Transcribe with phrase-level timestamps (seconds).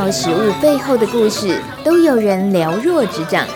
[0.00, 3.46] 道食物背后的故事，都有人了若指掌。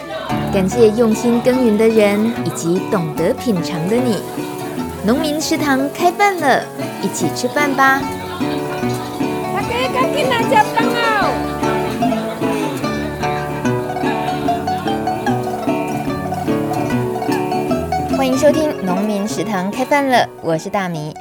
[0.53, 4.19] 感谢用心耕耘的人，以及懂得品尝的你。
[5.07, 6.63] 农民食堂开饭了，
[7.01, 7.99] 一起吃饭吧！
[9.55, 11.33] 大家赶紧来吃饭哦！
[18.19, 21.15] 欢迎收听农民食堂开饭了，我是大米。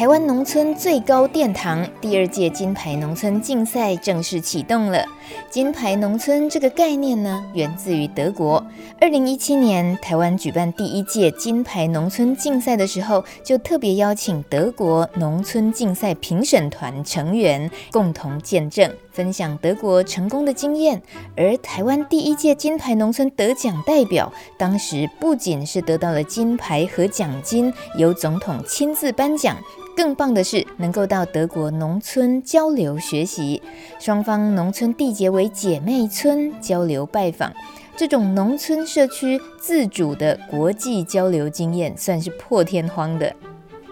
[0.00, 5.04] 台湾农村最高殿堂第二届金牌农村竞赛正式启动了。
[5.50, 8.64] 金牌农村这个概念呢，源自于德国。
[8.98, 21.00] 二零一七年，台湾举办第一届金牌农村竞赛的时候，就特别邀请德国农村竞赛评审团成员共同见证，分享德国成功的经验。
[21.36, 29.56] 而台湾第一届金牌农村得奖代表，当时不仅是得到了金牌和奖金，由总统亲自颁奖。
[29.96, 33.60] 更棒的是，能够到德国农村交流学习，
[33.98, 37.52] 双方农村缔结为姐妹村，交流拜访，
[37.96, 43.34] 这种农村社区自主的国际交流经验，算是破天荒的。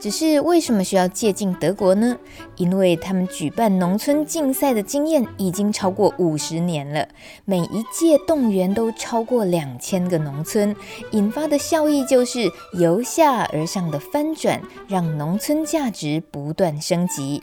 [0.00, 2.16] 只是为什么需要借鉴德国呢？
[2.56, 7.08] 因为他们举办农村竞赛的经验已经超过五十年了，
[7.44, 10.74] 每一届动员都超过两千个农村，
[11.12, 17.42] 引发的效益就是由下而上的翻转，让农村价值不断升级。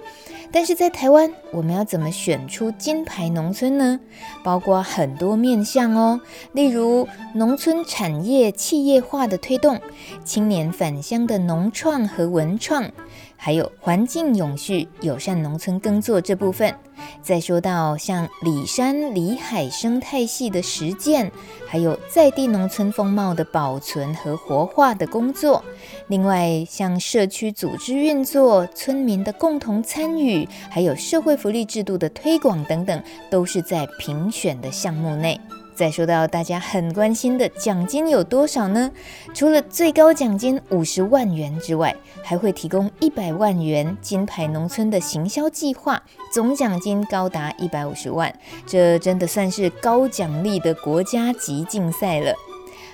[0.52, 4.00] 但是在台湾，我们要怎么选出金牌农村呢？
[4.44, 6.22] 包括很多面向哦，
[6.54, 9.80] 例如农村产业企业化的推动，
[10.24, 12.90] 青年返乡的农创和文文创。
[13.38, 16.74] 还有环境永续、友善农村耕作这部分，
[17.22, 21.32] 再说到像里山里海生态系的实践，
[21.68, 25.64] 还有在地农村风貌的保存和活化的工作。
[26.08, 35.40] 另外，像社区组织运作、村民的共同参与，还有社会福利制度的推广等等，都是在评选的项目内。
[35.76, 38.90] 再说到大家很关心的奖金有多少呢？
[39.34, 41.94] 除了最高奖金五十万元之外，
[42.24, 48.34] 还会提供一百万元金牌农村的行销计划，总奖金高达一百五十万。
[48.66, 52.34] 这真的算是高奖励的国家级竞赛了。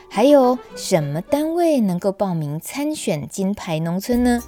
[0.09, 4.41] 还有什么单位能够报名参选金牌农村呢？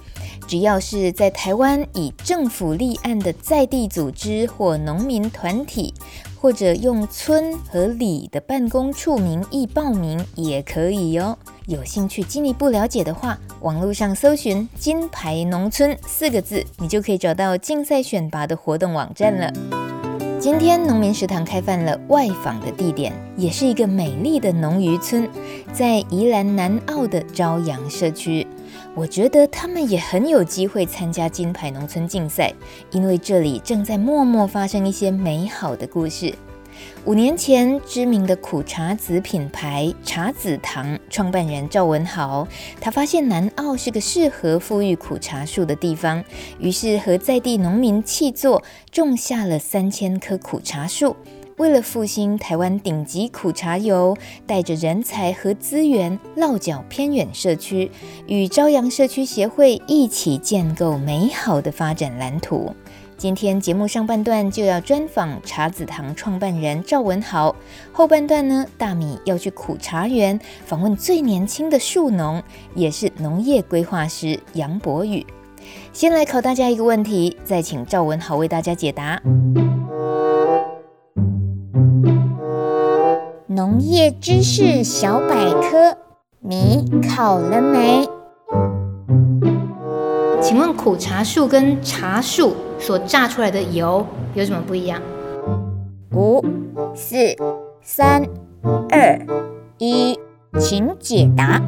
[0.46, 5.94] 只要是在台湾以政府立案的在地组织或农民团体。
[6.44, 11.38] 或者用村和里的办公处名义报名也可以哟。
[11.64, 19.50] 有兴趣进一步了解的话，网络上搜寻“金牌农村”四个字，你就可以找到竞赛选拔的活动网站了。
[20.38, 25.26] 今天农民食堂开饭了，外访的地点也是一个美丽的农渔村，
[25.72, 28.46] 在宜兰南澳的朝阳社区。
[28.96, 32.54] 我觉得他们也很有机会参加金牌农村竞赛，
[32.92, 36.32] 因为这里正在默默发生一些美好的故事。
[37.04, 42.46] 五年前，知名的苦茶籽品牌茶籽堂创办人赵文豪，
[42.80, 46.22] 他发现南澳是个适合复育苦茶树的地方，
[46.60, 48.62] 于是和在地农民契作，
[48.92, 51.16] 种下了三千棵苦茶树。
[51.56, 54.16] 为了复兴台湾顶级苦茶油，
[54.46, 57.90] 带着人才和资源落脚偏远社区，
[58.26, 62.74] 与朝阳社区协会一起建构美好的发展蓝图。
[63.16, 67.54] 今天节目上半段就要专访茶子堂创办人赵文豪，
[67.92, 72.42] 后半段呢，大米要去苦茶园访问最年轻的树农，
[72.74, 75.24] 也是农业规划师杨博宇。
[75.92, 79.22] 先来考大家一个问题，再请赵文豪为大家解答。
[83.54, 85.96] 农业知识小百科，
[86.40, 88.04] 你考了没？
[90.42, 94.04] 请问苦茶树跟茶树所榨出来的油
[94.34, 95.00] 有什么不一样？
[96.16, 96.44] 五、
[96.96, 97.16] 四、
[97.80, 98.24] 三、
[98.90, 99.24] 二、
[99.78, 100.18] 一，
[100.58, 101.62] 请解答。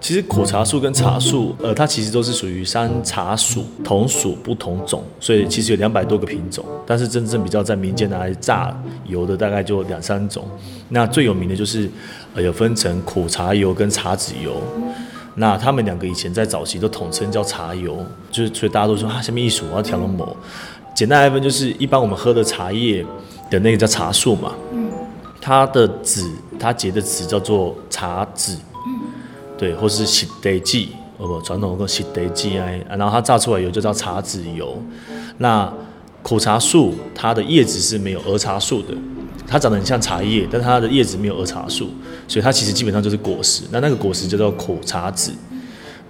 [0.00, 6.64] 其实苦茶树跟茶树，呃，它其实都是属于山茶属，同属不同种，所以其实有两百多个品种。
[6.86, 8.74] 但是真正比较在民间拿来榨
[9.06, 10.48] 油的，大概就两三种。
[10.88, 11.88] 那最有名的就是，
[12.34, 14.54] 呃，有分成苦茶油跟茶籽油。
[15.34, 20.34] 那他们两个以前在早期都统称叫茶油，就是所以大家都说啊，下面一数我要调了某。
[20.94, 23.04] 简单来分就是，一般我们喝的茶叶
[23.50, 24.54] 的那个叫茶树嘛，
[25.42, 28.56] 它的籽，它结的籽叫做茶籽。
[29.60, 34.82] 对，或是洗得剂，哦不，传统的洗得剂啊，然后它榨出来油就叫茶籽油。
[35.36, 35.70] 那
[36.22, 38.94] 苦茶树它的叶子是没有儿茶树的，
[39.46, 41.90] 它长得很像茶叶，但它的叶子没有儿茶树，
[42.26, 43.64] 所以它其实基本上就是果实。
[43.70, 45.30] 那那个果实就叫苦茶籽，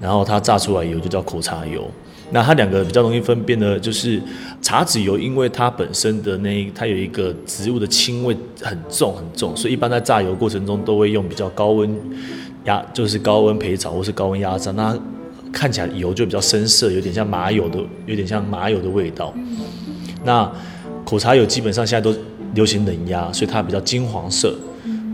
[0.01, 1.91] 然后它榨出来油就叫苦茶油。
[2.31, 4.23] 那它两个比较容易分辨的，就是
[4.63, 11.93] 茶籽油，因为它本身的那它有一个植物的青味很重很重，所以一般在榨油过程中都会用比较高温
[12.65, 14.99] 压，就是高温焙炒或是高温压榨，那
[15.53, 19.35] 看起来油就比较深色，有点像麻油的，有点像麻油的味道。
[20.25, 20.51] 那
[21.05, 22.17] 苦茶油基本上现在都
[22.55, 24.57] 流行冷压，所以它比较金黄色，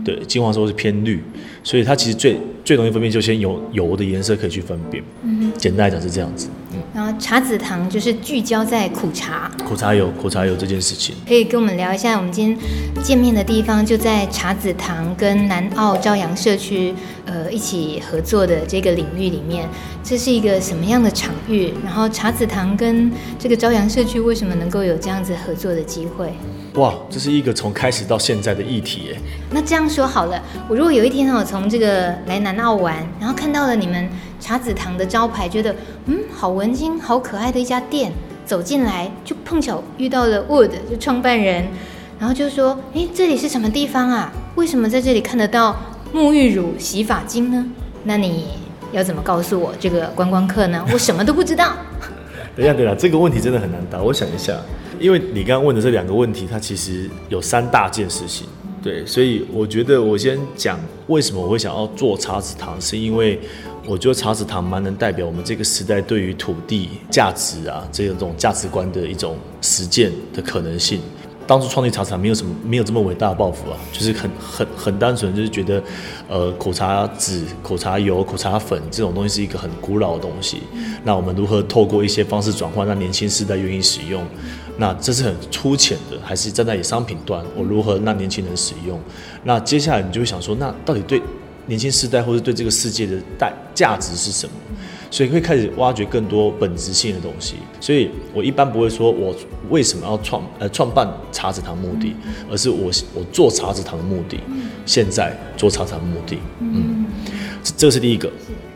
[0.03, 1.23] 对，金黄色或是偏绿，
[1.63, 5.03] 所以它其实最最容易分辨就先由油的颜色可以去分辨。
[5.23, 6.47] 嗯，简单来讲是这样子。
[6.93, 12.17] 然后茶子堂就是聚焦在苦茶、苦茶有、苦茶有这件事情，可以跟我们聊一下。
[12.17, 16.93] 我们今天见面的地方就在茶子堂跟南澳朝阳社区
[17.25, 19.67] 呃一起合作的这个领域里面，
[20.03, 21.73] 这是一个什么样的场域？
[21.83, 26.33] 然后茶子堂跟这个朝阳社区为什么能够有这样子合作的机会？
[26.77, 29.17] 哇，这是一个从开始到现在的议题耶。
[29.51, 34.09] 那这样说好了，我如果有一天我从这个来南澳玩，然后看到了你们。
[34.39, 35.75] 茶子堂的招牌，觉得
[36.05, 38.11] 嗯，好文青、好可爱的一家店，
[38.45, 41.67] 走进来就碰巧遇到了 Wood，就创办人，
[42.19, 44.31] 然后就说：“哎，这里是什么地方啊？
[44.53, 45.75] 为什么在这里看得到
[46.13, 47.65] 沐浴乳、洗发精呢？”
[48.05, 48.49] 那你
[48.91, 50.85] 要怎么告诉我这个观光客呢？
[50.93, 51.73] 我什么都不知道。
[52.55, 53.99] 等一下，等一下，这个问题真的很难答。
[53.99, 54.53] 我想一下，
[54.99, 58.47] 因为你刚刚问的这两个问题，它其实有三大件事情。
[58.81, 63.39] 对，所以我觉得我先讲为什么我会想要做茶籽堂，是因为。
[63.89, 70.99] 我觉得茶籽堂蛮能代表我们这个时代对于土地价值啊这种价值观的一种实践的可能性。
[71.47, 75.81] 当初创立茶厂没有什么没有这么伟大的抱负啊，就是很很很单纯，就是觉得，
[76.27, 80.63] 呃，苦茶籽、苦茶油、苦茶粉这种东西是一个很古老的东西。
[81.05, 84.21] 那我们如何透过一些方式转换，让年轻世代愿意使用？
[84.77, 88.99] 那这是很粗浅的，还是站在以商品端，我如何让年轻人使用？
[89.43, 91.21] 那接下来你就会想说，那到底对？
[91.69, 94.53] 年轻世代或者对这个世界的代价值是什么？
[95.11, 97.55] 所以会开始挖掘更多本质性的东西。
[97.81, 99.35] 所以我一般不会说我
[99.69, 102.15] 为什么要创呃创办茶子堂目的，
[102.49, 104.39] 而是我我做茶子堂的目的。
[104.85, 107.05] 现在做茶子堂的目的，嗯，
[107.61, 108.31] 这这是第一个。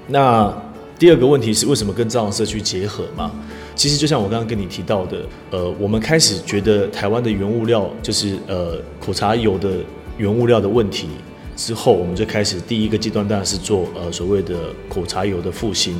[0.08, 0.54] 那
[1.00, 3.32] 第二个问题是为什么跟朝阳社区结合嘛？
[3.82, 5.18] 其实就像我刚刚跟你提到的，
[5.50, 9.72] 呃，我们开始觉得台湾的原物料就是呃苦茶油的
[10.20, 11.08] 原物料的问题。
[11.56, 14.54] 之后，我们就开始第一个阶段，当然是做呃所谓的
[14.88, 16.00] 苦茶油的复兴。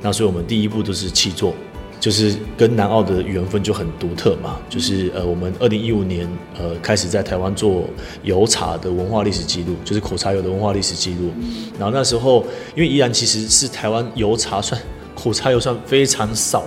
[0.00, 1.54] 那所以我们第一步都是契作，
[2.00, 4.58] 就是跟南澳的缘分就很独特嘛。
[4.68, 6.28] 就是呃，我们二零一五年
[6.58, 7.84] 呃开始在台湾做
[8.24, 11.30] 油茶的文化历史记录，就是苦茶油的文化历史记录。
[11.78, 12.44] 然后那时候，
[12.74, 14.80] 因为宜兰其实是台湾油茶算
[15.14, 16.64] 苦茶油算非常少，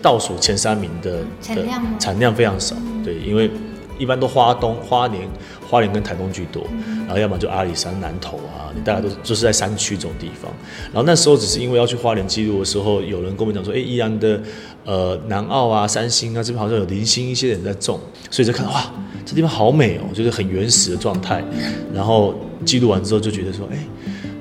[0.00, 2.76] 倒数前三名的产量产量非常少。
[3.04, 3.50] 对，因为
[3.98, 5.28] 一般都花东、花莲。
[5.68, 6.64] 花莲跟台东居多，
[7.06, 10.48] 然后要么就阿里山、南投啊，你大家都就是在山区这种地方。
[10.92, 14.40] 然后那时候只是因为要去花莲记录的时候，有人跟我们讲说，哎，宜兰的
[14.84, 17.98] 呃南澳啊、三星啊这边好像有零星一些人在种，
[18.30, 18.88] 所以就看到哇，
[19.24, 21.42] 这地方好美哦，就是很原始的状态。
[21.92, 22.32] 然后
[22.64, 23.76] 记录完之后就觉得说，哎，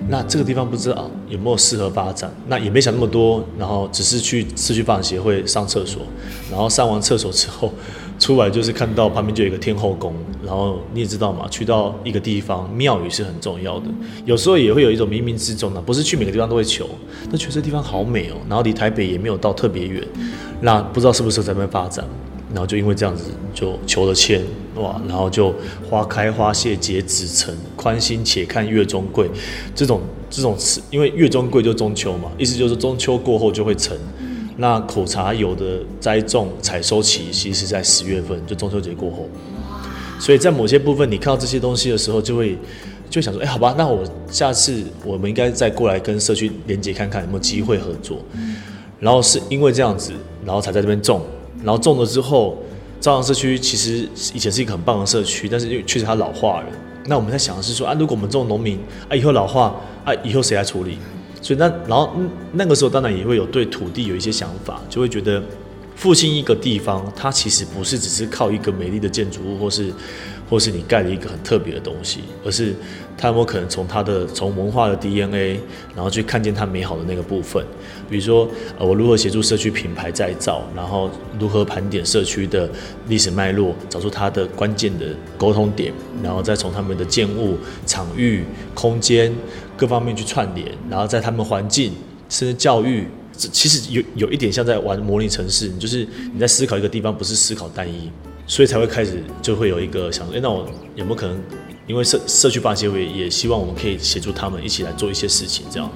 [0.07, 6.01] 那这个地方不知道有没有适合发展，那也没想那么多，然后只是去社区发展协会上厕所，
[6.51, 7.71] 然后上完厕所之后。
[8.17, 13.87] 出来就是看到旁边就有一个天后宫，然后你也知道嘛，去到一个地方庙宇是很重要的，
[14.23, 16.87] 有时候也会有一种冥冥之中呢，不是去每个地方都会求，
[17.29, 20.01] 但觉得这地方好美哦，然后离台北也没有到特别远，
[20.61, 22.05] 那不知道是不是在那边发展，
[22.55, 24.41] 然后就因为这样子就求了签
[24.75, 25.53] 哇，然后就
[25.89, 29.29] 花开花谢结子成，宽心且看月中桂，
[29.75, 33.97] 这种这种词，因为月中桂就中秋嘛，意思就是中秋过后就会成。
[34.55, 39.27] 那苦茶油的栽种采收期其实是在十月份，就中秋节过后。
[40.17, 42.57] 所以在某些部分，你看到这些东西的时候，就会
[43.09, 48.19] 就想说，哎，好吧，那我下次我们应该再过来跟社区连接看看有没有机会合作。
[49.01, 50.13] 然后是因为这样子，
[50.45, 51.21] 然后才在这边种。
[51.65, 52.57] 然后种了之后，
[53.01, 56.67] 朝阳社区其实以前是一个很棒的社区，但是因为确实它老化了。
[57.07, 58.79] 那我们在想的是说，啊，如果我们这种农民
[59.09, 60.97] 啊，以后老化啊，以后谁来处理？
[61.41, 62.11] 所以那然后
[62.53, 65.43] 那个时候当然也会有对土地有一些想法，就会觉得
[65.95, 69.93] 复兴一个地方，它其实不是只是靠一个美丽的建筑物，或是
[70.49, 72.73] 或是你盖了一个很特别的东西，而是
[73.17, 75.59] 他有没有可能从他的从文化的 DNA，
[75.95, 77.63] 然后去看见他美好的那个部分。
[78.09, 82.69] 比如说，呃，我如何协助社区品牌再造，然后如何盘点社区的
[83.07, 85.05] 历史脉络，找出它的关键的
[85.37, 85.91] 沟通点，
[86.21, 88.43] 然后再从他们的建物、场域、
[88.73, 89.33] 空间。
[89.77, 91.91] 各方面去串联，然后在他们环境
[92.29, 98.09] 甚至教育，其实有有一点像在玩模拟城市，就是你在思考一个地方，不是思考单一，
[98.47, 101.37] 所以才会开始就会有一个想说，哎，那我有没有可能，
[101.87, 105.89] 因为社社区发协会也希望我们可以协助他们一起来做一些事情，这样，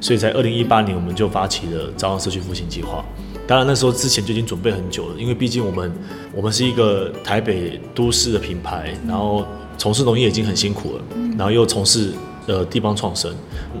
[0.00, 3.04] 所以在二零一八年我们就发起了朝阳社区复兴计划。
[3.46, 5.92] 当然那时候之前就已经准备很久了，因为毕竟我们
[6.32, 9.44] 我们是一个台北都市的品牌，然后
[9.76, 11.02] 从事农业已经很辛苦了，
[11.36, 12.12] 然后又从事
[12.46, 13.34] 呃地方创生，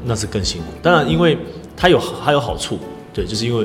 [0.04, 0.66] 那是更辛苦。
[0.82, 1.38] 当然，因为
[1.76, 2.80] 它有它有好处，
[3.14, 3.64] 对，就是因为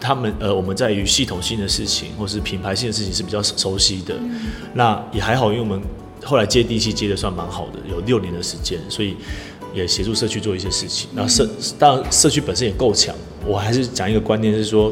[0.00, 4.16] 他们呃我们在于系统性的事情或是品牌性的事情是比较熟悉的，
[4.74, 5.80] 那也还好，因为我们
[6.26, 9.16] 后来接地气接的算蛮好的，有六年的时间，所以。
[9.74, 11.46] 也协助社区做一些事情，然后社
[11.78, 13.14] 当然社区本身也够强。
[13.44, 14.90] 我还是讲一个观念，是说，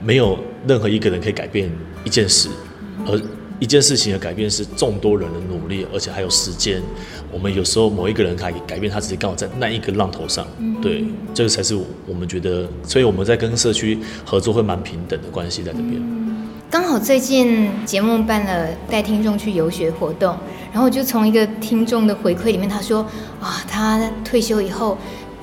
[0.00, 1.68] 没有任何一个人可以改变
[2.04, 2.48] 一件事，
[3.08, 3.20] 而
[3.58, 6.80] 一件事情的改变是众多人的努力，而且还有时间。
[7.32, 10.46] 我们有时候某一个人可以改变他自己，刚好在那一个浪头上，
[10.80, 16.00] 对，这个才是我们觉得，所以我们在跟社区合作会蛮平等的关系在这边。
[16.72, 20.34] 刚好最近节目办了带听众去游学活动，
[20.72, 23.06] 然后我就从一个听众的回馈里面，他说
[23.42, 24.96] 啊，他退休以后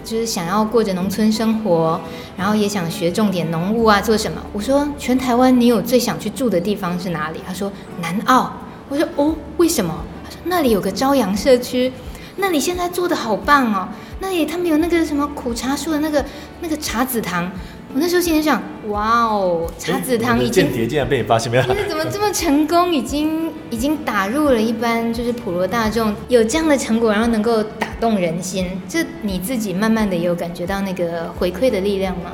[0.03, 2.01] 就是想要过着农村生活，
[2.35, 4.41] 然后也想学种点农务啊，做什么？
[4.51, 7.39] 我说全台湾你有最想去住的地方是哪里？
[7.45, 7.71] 他说
[8.01, 8.51] 南澳。
[8.89, 10.03] 我说哦，为什么？
[10.25, 11.93] 他说那里有个朝阳社区，
[12.37, 13.87] 那里现在做的好棒哦，
[14.19, 16.25] 那里他们有那个什么苦茶树的那个
[16.59, 17.51] 那个茶籽糖。
[17.91, 21.63] 我那时候心里想，哇哦，茶子汤已经间谍竟然被你发现没有？
[21.63, 22.93] 你怎么这么成功？
[22.93, 28.67] 已经已经打入了一般就是普罗大众有这样的成果，然后能够打动人心。
[28.87, 32.31] 这你自己慢慢的有感觉到那个回馈的力量吗？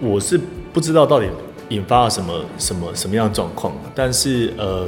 [0.00, 0.40] 我是
[0.72, 1.28] 不知道到底
[1.70, 4.86] 引发了什么什么什么样的状况，但是呃，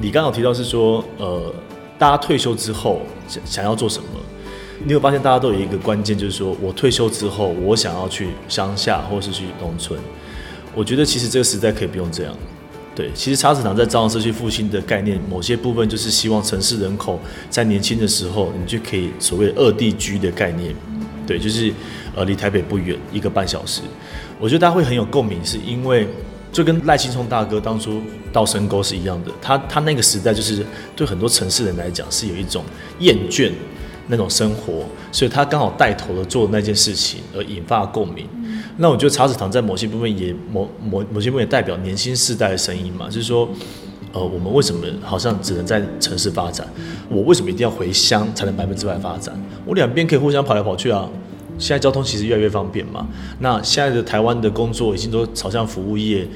[0.00, 1.54] 你刚好提到是说呃，
[1.96, 4.11] 大家退休之后想想要做什么？
[4.84, 9.98] 你有发现大家都有一个关键，就是说我退休之后，我想要去乡下或是去农村。
[10.74, 12.36] 我觉得其实这个时代可以不用这样。
[12.94, 20.74] 对，其实茶籽堂在朝阳社区复兴的概念，某些部分就是希望城市人口在年轻的时候，你就可以所谓二地居的概念。
[21.26, 21.72] 对，就是
[22.16, 23.82] 呃离台北不远，一个半小时。
[24.40, 26.08] 我觉得大家会很有共鸣，是因为
[26.50, 29.30] 就跟赖青松大哥当初到深沟是一样的。
[29.40, 32.64] 他他那个时代就是对很多城市人来讲是有一种
[32.98, 33.52] 厌倦。
[34.08, 38.26] 那种生活，所以他刚好带头的做那件事情，而引发共鸣。
[38.78, 43.48] 那我觉得茶子堂在某些部分也某某某些部分也代表年轻世代的声音嘛，就是说，
[44.12, 46.66] 呃，我们为什么好像只能在城市发展？
[47.08, 49.34] 我为什么一定要回乡才能百分之百发展？
[49.66, 51.08] 我两边可以互相跑来跑去啊。
[51.58, 53.06] 现在交通其实越来越方便嘛。
[53.38, 56.26] 那现在的台湾的工作已经都朝向服务业，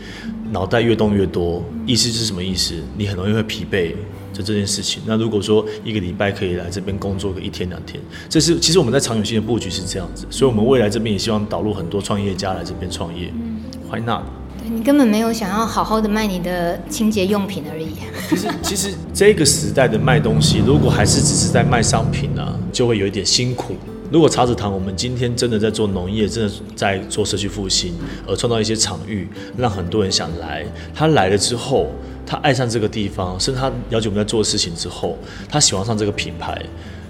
[0.50, 2.74] 脑袋越动越多，意思是什么意思？
[2.98, 3.94] 你很容易会疲惫。
[4.36, 13.32] 就这件事情，那如果说一个礼拜可以来这边工作个一天两天，这是其实我们在长远性的布局是这样子，所以我们未来这边也希望导入很多创业家来这边创业。
[13.32, 14.24] 嗯，Why not？
[14.58, 17.88] 对，你根本没有想要好好的卖你的清洁用品而已。
[18.28, 23.74] 其实其实这个时代的卖东西，如果还是只是在卖商品呢，啊，就会有一点辛苦。
[24.12, 27.94] 如果茶子堂我们今天真的在做农业，真的在做社区复兴，
[28.26, 29.26] 而创造一些场域，
[29.56, 31.88] 让很多人想来，他来了之后。
[32.26, 35.16] 他爱上这个地方，甚至他了解我们在做的事情之后，
[35.48, 36.60] 他喜欢上这个品牌，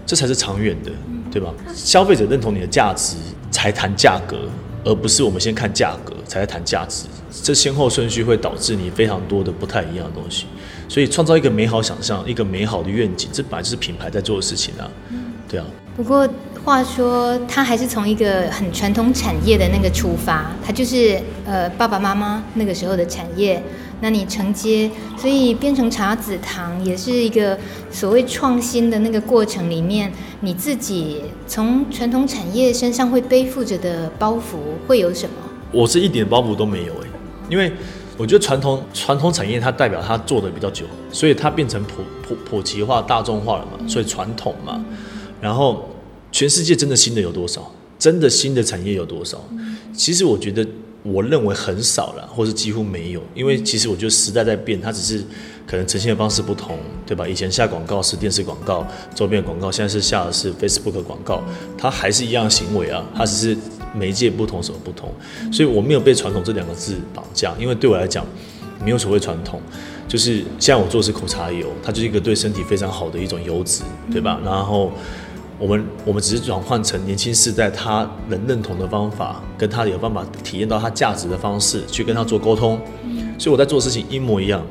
[0.04, 0.90] 这才是长远的，
[1.32, 1.52] 对吧？
[1.74, 3.16] 消费者认同你的价值
[3.50, 4.36] 才谈价格，
[4.84, 7.06] 而不是我们先看价格才在谈价值。
[7.42, 10.46] 这先后顺序会导致你非常多的不太一样的东西。
[10.88, 14.88] 所以创造一个美好想象，一个美好的愿景，这本来就是品牌在做的事情啊，
[15.48, 15.66] 对啊。
[15.96, 16.28] 不过
[16.62, 23.62] 话说，他还是从一个很传统产业的那个出发，他就是呃爸爸妈妈那个时候的产业。
[24.00, 27.58] 那你承接，所以变成茶籽堂也是一个
[27.90, 35.34] 所谓创新的那个过程里面，你自己从传统产业身上会背负着的包袱会有什么？
[35.72, 37.08] 我是一点包袱都没有诶，
[37.48, 37.72] 因为
[38.18, 44.84] 我觉得传统传统产业它代表它做的比较久，所以它变成普普普及化、大众化了嘛，所以传统嘛。
[45.40, 45.88] 然后
[46.30, 47.72] 全世界真的新的有多少？
[47.98, 49.42] 真的新的产业有多少？
[49.94, 50.66] 其实我觉得。
[51.06, 55.24] 我认为很少了，或是几乎没有，因为其实我觉得时代在变，它只是
[55.66, 57.26] 可能呈现的方式不同，对吧？
[57.26, 61.42] 以前下广告是电视广告、周边广告，现在是下的是 Facebook 广告，
[61.78, 63.56] 它还是一样的行为啊，它只是
[63.94, 65.10] 媒介不同，什么不同？
[65.52, 68.24] 所以我没有被传统这两个字绑架，因为对我来讲，
[68.84, 69.60] 没有所谓传统，
[70.08, 74.40] 就是像我做的是苦茶油，它就是一个对身体非常好的一种油脂，对吧？
[74.44, 74.92] 然后。
[75.58, 82.78] 我们我们只是转换成年轻世代他能认同的方法，跟他有办法体验到他价值的方式去跟他做沟通，
[83.38, 84.62] 所以我在做事情一模一样，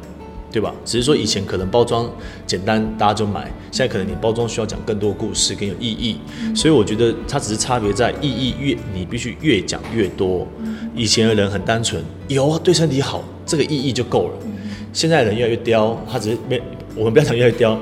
[0.52, 0.72] 对吧？
[0.86, 2.08] 只是说以前可能包装
[2.46, 6.20] 简单，大家就买，现在可能你包装需要讲更多故事，更有意义，
[6.56, 10.48] 所以我觉得它只是差别在意义越你必须越讲越多。
[10.96, 14.34] 以前的人很单纯，有对身体好这个意义就够了，
[14.94, 16.62] 现在人越来越刁，他只是没
[16.96, 17.76] 我们不要讲越来越刁。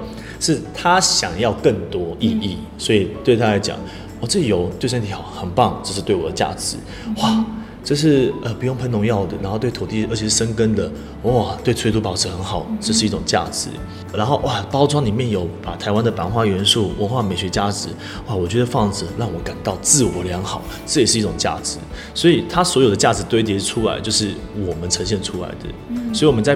[0.44, 3.78] 是他想要更多意义，所以对他来讲，
[4.20, 6.76] 哦，这油对身体好，很棒，这是对我的价值。
[7.18, 7.46] 哇，
[7.82, 10.92] 这是呃不用喷农药的，然后对土地而且是生根的，
[11.24, 13.70] 哇，对水土保持很好，这是一种价值。
[14.14, 17.88] 然后哇，包装里面有把台湾的版画元素、文化美学价值，
[18.28, 21.78] 哇，我觉得放着让我感到自我良好，这也是一种价值。
[22.14, 24.34] 所以它所有的价值堆叠出来，就是
[24.68, 26.14] 我们呈现出来的。
[26.14, 26.56] 所以我们在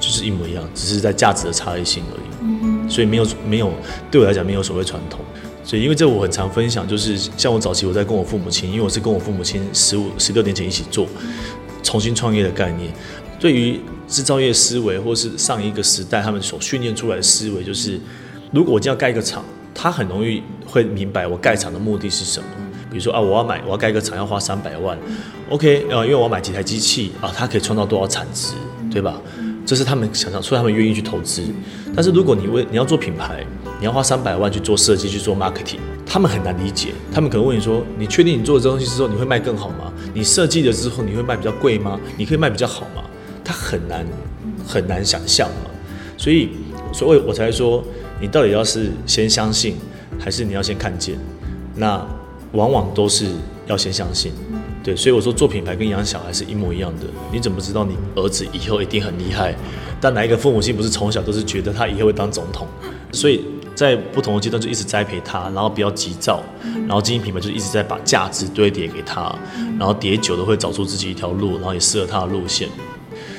[0.00, 2.33] 就是一模一样，只是在价值的差异性而已。
[2.88, 3.72] 所以没有没有
[4.10, 5.20] 对我来讲没有所谓传统。
[5.64, 11.06] 所以，因为这我很常分享，就是像我早期我在跟我父母亲，因为我是跟我父母亲十五、十六年前一起做
[11.82, 12.92] 重新创业的概念。
[13.40, 17.98] 对于制造业思维，或是上一个时代他们所训练出来的思维，就是
[18.52, 19.42] 如果我今天要盖一个厂，
[19.74, 22.46] 他很容易会明白我盖厂的目的是什么。
[22.90, 24.98] 比如说啊，我要买，我要盖一个厂要花三百万
[25.48, 28.52] ，OK，呃，因为我要买几台机器啊，它可以创造多少产值，
[28.90, 29.20] 对吧？
[29.66, 31.42] 这是他们想象，所以他们愿意去投资。
[31.94, 33.44] 但是如果你为你要做品牌，
[33.80, 36.92] 你要花三百万去做设计、去做 marketing，他们很难理解。
[37.12, 39.92] 他们可能问你说：“你确定你做了这东西之后你会卖更好吗？
[40.12, 41.98] 你设计了之后你会卖比较贵吗？
[42.16, 43.02] 你可以卖比较好吗？”
[43.42, 44.06] 他很难
[44.66, 45.70] 很难想象嘛。
[46.16, 46.50] 所以，
[46.92, 47.82] 所以我才说，
[48.20, 49.76] 你到底要是先相信，
[50.18, 51.16] 还是你要先看见？
[51.74, 52.06] 那
[52.52, 53.26] 往往都是
[53.66, 54.32] 要先相信。
[54.84, 57.06] 对，所以我说做品牌跟养小孩是一模一样的。
[57.32, 59.54] 你怎么知道你儿子以后一定很厉害？
[59.98, 62.68] 但哪一个父母亲不是从小都是觉得他以后会当总统？
[63.10, 63.42] 所以
[63.74, 66.42] 在不同的阶段就一直栽培他，然后不要急躁，
[66.86, 69.34] 然后经营品牌就一直在把价值堆叠给他，
[69.78, 72.68] 然后叠久了会找出自己一条路，然后也适合他的路线。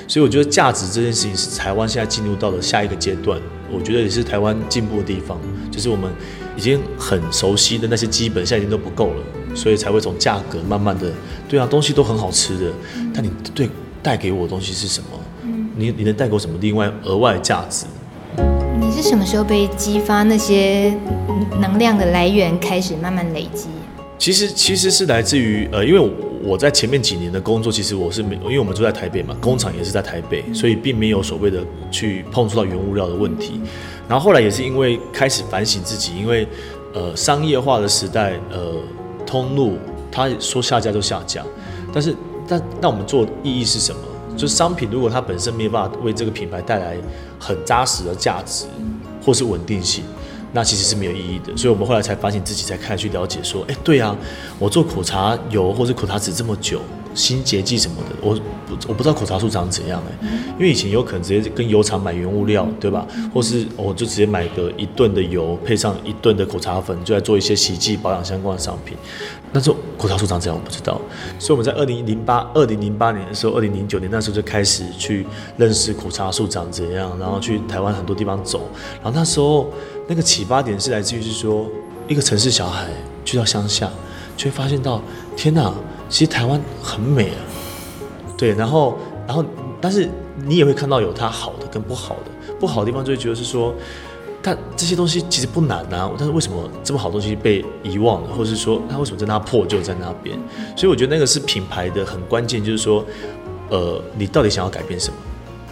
[0.07, 3.39] 所以我觉得价值这件事情是台湾现在进入到了下一个阶段，
[3.71, 6.11] 我觉得也是台湾进步的地方，就是我们
[6.57, 9.21] 已经很熟悉的那些基本现在已经都不够了。
[9.55, 11.09] 所以才会从价格慢慢的，
[11.47, 12.71] 对啊，东西都很好吃的，
[13.13, 13.69] 但你对
[14.03, 15.07] 带给我的东西是什么？
[15.77, 17.85] 你你能带给我什么另外额外价值？
[18.79, 20.95] 你是什么时候被激发那些
[21.59, 23.67] 能量的来源开始慢慢累积？
[24.17, 26.11] 其实其实是来自于呃，因为
[26.43, 33.59] 我在前面几年的工作，其实我是没，因为我们住在台北嘛，工厂也是在台北，所以并没有所谓的去碰触到原物料的问题。
[34.07, 36.47] 然后后来也是因为开始反省自己，因为
[36.93, 38.75] 呃商业化的时代，呃。
[39.43, 39.77] 通路，
[40.11, 41.43] 他说下架就下架，
[41.93, 42.15] 但是
[42.47, 44.01] 但那我们做意义是什么？
[44.37, 46.97] 就是商品如果它本身没有办法为这个品牌带来
[47.39, 48.65] 很扎实的价值
[49.23, 50.03] 或是稳定性，
[50.55, 51.55] 那其实是没有意义的。
[51.55, 54.15] 所以我们后来才反省自己，才开始去了解说，哎，对啊，
[54.57, 56.81] 我做苦茶油或者苦茶籽这么久。
[57.13, 58.37] 新结剂什么的，我
[58.89, 60.27] 我不知道苦茶树长怎样哎，
[60.59, 63.07] 因为以前有可能直接跟油厂买原物料，对吧？
[63.33, 68.97] 或是我就直接买个一吨的油，配上一吨的苦茶粉，就来做一些洗剂保养相关的商品。
[69.53, 70.99] 那时候苦茶树长怎样我不知道，
[71.39, 78.69] 所以我们在二零零八二零零八年的时候，二零零九年那时候就开始去认识苦茶树长怎样，然后去台湾很多地方走，
[79.01, 79.71] 然后那时候
[80.07, 81.67] 那个启发点是来自于是说，
[82.07, 82.87] 一个城市小孩
[83.23, 83.89] 去到乡下，
[84.37, 85.01] 却发现到
[85.35, 85.73] 天哪！
[86.07, 87.41] 其实台湾很美啊，
[88.37, 89.43] 对，然后，然后，
[89.81, 90.07] 但是
[90.45, 93.73] 你也会看到有它好的跟不好的，不好的地方就会觉得是说，
[94.43, 100.37] 但这些东西其实不难啊，但是为什么这么好东西被遗忘了，或是说它为什么在那破旧在那边？
[100.75, 103.03] 所以我觉得那个是品牌的很关键，就是说，
[103.71, 105.17] 呃，你到底想要改变什么？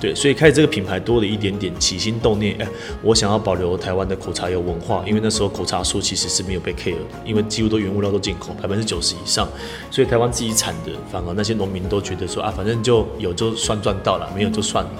[0.04, 2.68] 对，所以开始这个品牌多了一点点起心动念，哎，
[3.02, 9.48] 我想要保留台湾的口茶油文化，因为那时候口茶树其实是没有被 care 的，因为几乎都原物料都进口，百分之九十以上，
[9.89, 14.92] 所以台湾自己产的，反而那些农民都觉得说啊，反正就有就算赚到了，没有就算了，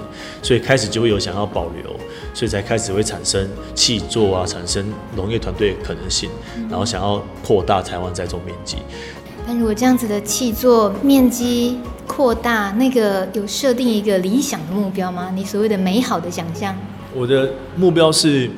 [0.42, 1.94] 所以开始就会有想要保留，
[2.32, 6.30] 所以才开始会产生气作啊，产生农业团队的可能性，
[6.70, 8.78] 然后想要扩大台湾栽种面积。
[9.46, 11.78] 但如果这样子的气作面积
[12.14, 15.32] 扩大，那个有设定一个理想的目标吗？
[15.34, 16.72] 你所谓的美好的想象？
[17.12, 18.48] 我的目标是，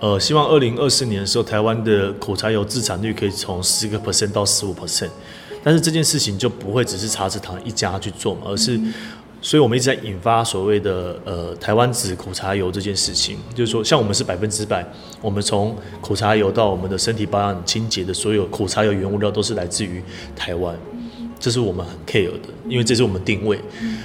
[0.00, 5.10] 呃，希望二零二四年的时候，台湾的苦茶油自产率可以从十个 percent 到十五 percent。
[5.62, 8.80] 但是这件事情就不会只是茶籽堂一家去做嘛，而是。
[9.42, 14.82] 所以，我们一直在引发所谓的呃台湾籽苦茶油这件事情，就是说，像我们是百分之百，
[15.20, 20.02] 我们从苦茶油到我们的身体保养清洁的所有苦茶油原物料都是来自于
[20.34, 20.74] 台湾，
[21.44, 23.60] 这是我们很 care 的，因为这是我们定位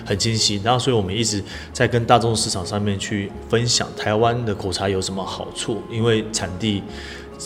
[0.06, 0.60] 很清晰。
[0.62, 6.84] 然后，所以我们一直在跟大众市场上面去分享台湾的口茶有什么好处，因为产地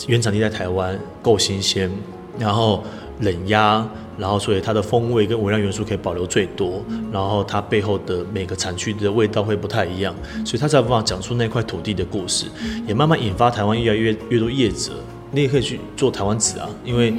[0.08, 1.88] 原产地在台湾够新鲜，
[2.36, 2.82] 然后
[3.20, 3.88] 冷压。
[4.16, 6.80] 然后，所以它的风味跟微量元素可以保留最多，
[7.12, 12.46] 然后它背后的每个产区的味道会不太一样，所以它才有办法讲出那块土地的故事，
[12.86, 14.92] 也慢慢引发台湾越来越越多业者，
[15.32, 17.12] 你也可以去做台湾子啊，因为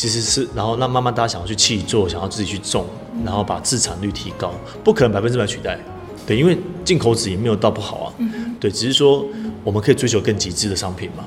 [0.00, 2.86] 其实是，然后那慢慢大家想要去气做，想要自己去种，
[3.22, 4.50] 然后把自产率提高，
[4.82, 5.78] 不可能百分之百取代，
[6.26, 8.08] 对，因为进口纸也没有到不好啊，
[8.58, 9.26] 对，只是说
[9.62, 11.24] 我们可以追求更极致的商品嘛。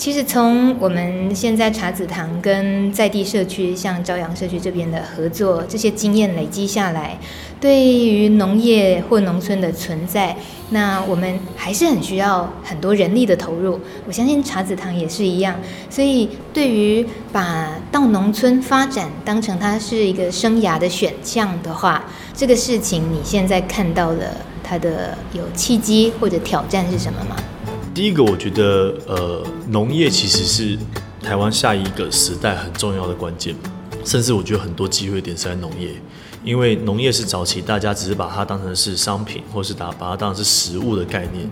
[0.00, 7.18] 其实从我们现在茶子堂跟在地社区，像朝阳社区这边的合作，这些经验累积下来，
[7.60, 10.34] 对于农业或农村的存在，
[10.70, 13.78] 那我们还是很需要很多人力的投入。
[14.06, 15.54] 我相信茶子堂也是一样。
[15.90, 22.02] 所以，对于把到农村发展当成它是一个生涯的选项的话，
[22.34, 24.34] 这个事情你现在看到了
[24.64, 27.36] 它的有契机或者挑战是什么吗？
[27.92, 30.78] 第一个，我觉得，呃，农业其实是
[31.20, 33.54] 台湾下一个时代很重要的关键，
[34.04, 35.90] 甚至我觉得很多机会点是在农业，
[36.44, 41.50] 因为农业是早期大家只是把它当成是商品，或是打把它当成是食物的概念，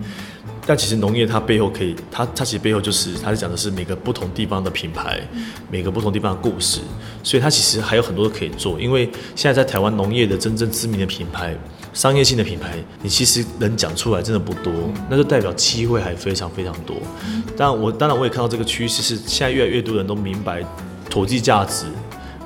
[0.64, 5.20] 但其实农业它背后可以，它它其实背后就是它是讲的是每个不同地方的品牌，
[5.68, 6.80] 每个不同地方的故事，
[7.24, 11.58] 所以它其实还有很多可以做，因为现在在台湾农业的真正知名的品牌。
[11.92, 14.72] 商业性的品牌，你其实能讲出来真的不多，
[15.10, 16.96] 那就代表机会还非常非常多。
[17.56, 20.62] 但，我当然我也看到这个趋势是，现在越来越多人都明白
[21.10, 21.86] 土地价值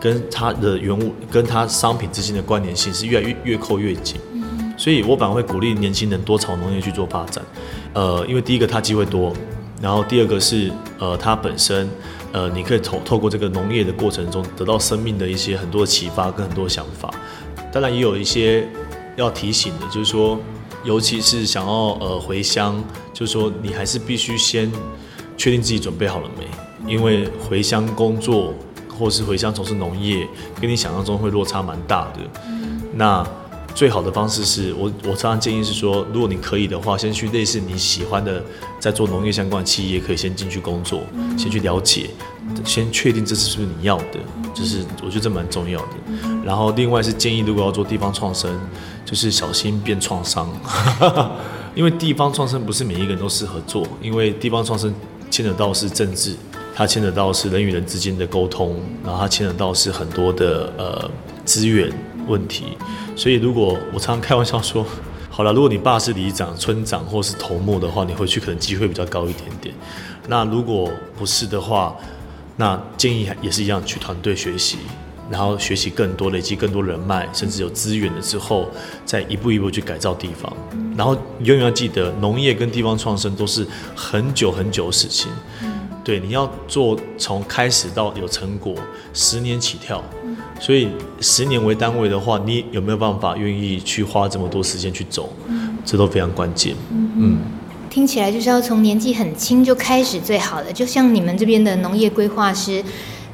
[0.00, 4.18] 跟它的原物跟它商品之间的关联性是越来越越扣越紧。
[4.78, 7.44] 所以我反而会鼓励年轻人多朝农业去做发展。
[7.92, 9.35] 呃，因为第一个它机会多，
[9.83, 11.88] 然后第二个是呃它本身
[12.33, 17.12] 呃你可以透透过这个农业的过程中得到生命的一些很多的启发跟很多想法。
[17.70, 18.66] 当然也有一些。
[19.16, 20.38] 要提醒的，就是说，
[20.85, 24.70] 尤其是想要呃回乡，就是说你还是必须先
[25.37, 28.55] 确定自己准备好了没，因为回乡工作
[28.98, 30.27] 或是回乡从事农业，
[30.61, 32.20] 跟你想象中会落差蛮大的。
[32.94, 33.27] 那
[33.75, 38.44] 最好的方式是我我常常建议是说，如果你可以的话，先去类似你喜欢的
[38.79, 41.03] 在做农业相关的企业，可以先进去工作，
[41.38, 42.11] 先去了解，
[42.64, 44.18] 先确定这是不是你要的，
[44.53, 45.88] 就是我觉得这蛮重要的。
[46.44, 48.50] 然后另外是建议，如果要做地方创生。
[49.05, 50.48] 就是小心变创伤，
[51.74, 54.94] 因为地方创生不是每一个人都适合做，因为地方创生
[55.28, 56.35] 牵扯到是政治，
[56.74, 61.11] 它牵扯到是人与人之间的沟通，然后它牵扯到是很多的呃
[61.44, 61.92] 资源
[62.26, 62.78] 问题，
[63.14, 64.87] 所以如果我常常开玩笑说，
[65.28, 69.74] 好了，如果你爸是里长、村长或是头目的话，你回去可能机会比较高一点点。
[70.28, 71.94] 那如果不是的话，
[72.57, 74.78] 那建议也是一样，去团队学习。
[75.32, 78.68] 然后学习更多，累积更多人脉，甚至有资源了之后，
[79.06, 80.52] 再一步一步去改造地方。
[80.94, 83.66] 然后永远要记得，农业跟地方创生都是
[83.96, 85.32] 很久很久的事情。
[86.04, 88.74] 对，你要做从开始到有成果，
[89.14, 90.04] 十年起跳。
[90.60, 90.88] 所以
[91.20, 95.32] 十年为单位的话，你有没有办法愿意去花这么多时间去走？
[95.86, 96.76] 这都非常关键。
[96.90, 97.38] 嗯，
[97.88, 102.84] 听起来就是要从年纪很轻就开始最好的，就像你们这边的农业规划师。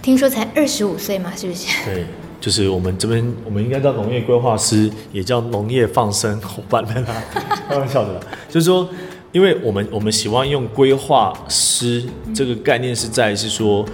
[0.09, 1.67] 听说才二十五岁嘛，是不是？
[1.85, 2.07] 对，
[2.41, 7.23] 就是我们这边，我们应该叫农业规划师，也叫农业放生伙伴们啦。
[7.69, 8.19] 开玩笑的，
[8.49, 8.89] 就是说，
[9.33, 12.03] 因为我们我们喜欢用规划师
[12.35, 13.85] 这个概念，是在是说，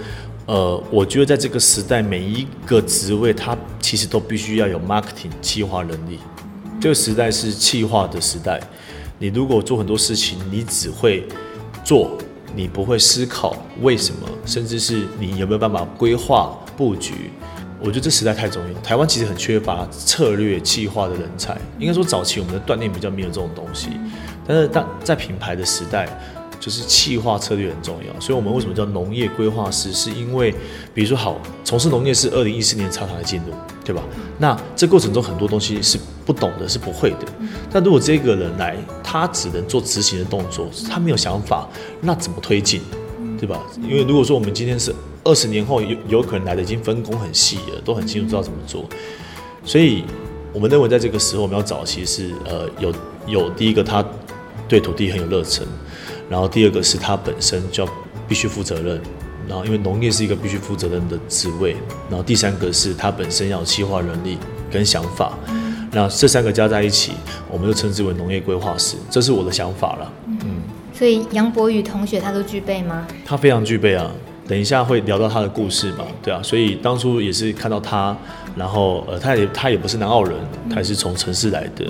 [0.45, 6.17] 呃，我觉得在这个时代，每一个职位它其实都必须要有 marketing 企划能力。
[6.79, 8.57] 这个时代是企划的时代，
[9.19, 11.27] 你如果做很多事情，你只会
[11.83, 12.17] 做。
[12.55, 17.29] 你不会思考为什么，甚至是你有没有办法规划布局？
[17.81, 18.79] 我觉得这实在太重要。
[18.79, 21.55] 台湾其实很缺乏策略计划的人才。
[21.77, 23.89] 应该说早期我们的锻炼比较没有这种东西，
[24.47, 26.07] 但是当在品牌的时代，
[26.59, 28.19] 就是气化策略很重要。
[28.19, 29.93] 所以我们为什么叫农业规划师？
[29.93, 30.53] 是因为
[30.93, 34.01] 比如说好，从事农业是二零一四年茶厂的进入，对吧？
[34.37, 37.25] 那这过程中很多东西是不懂的，是不会的。
[37.71, 41.67] 但如果这个人来，他只能做执行的动作，他没有想法，
[42.01, 42.81] 那怎么推进，
[43.39, 43.61] 对吧？
[43.81, 48.85] 因为如果说我们今天是二十年后有有可能来的已经分工很细了，都很清楚知道怎么做，
[49.63, 50.03] 所以
[50.53, 52.93] 我们认为在这个时候我们要找，其实是呃有
[53.27, 54.03] 有第一个他
[54.67, 55.65] 对土地很有热忱，
[56.29, 57.91] 然后第二个是他本身就要
[58.27, 58.99] 必须负责任，
[59.47, 61.75] 然后因为农业是一个必须负责任的职位，
[62.09, 64.37] 然后第三个是他本身要有企划能力
[64.71, 65.33] 跟想法。
[65.91, 67.13] 那这三个加在一起，
[67.49, 70.13] 我们就称之为农业规划师，这是我的想法了。
[70.27, 70.61] 嗯，
[70.93, 73.07] 所以杨博宇同学他都具备吗？
[73.25, 74.11] 他非常具备啊。
[74.47, 76.05] 等一下会聊到他的故事嘛？
[76.21, 78.15] 对啊，所以当初也是看到他，
[78.55, 80.37] 然后呃，他也他也不是南澳人，
[80.69, 81.83] 他也是从城市来的，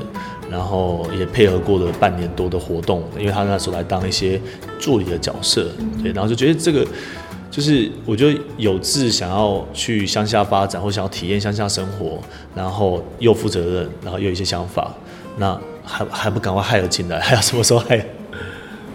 [0.55, 4.39] 然后也配合过了半年多的活动，因为他那时候来当一些
[4.79, 5.67] 助理的角色，
[6.01, 6.87] 对，然后就觉得这个。
[7.51, 12.19] 就是我觉得有志想要去乡下发展，或想要体验乡下生活，
[12.53, 14.93] 然后又负责任，然后又有一些想法，
[15.37, 17.17] 那还还不赶快害了进来？
[17.17, 18.05] 还要什么时候害？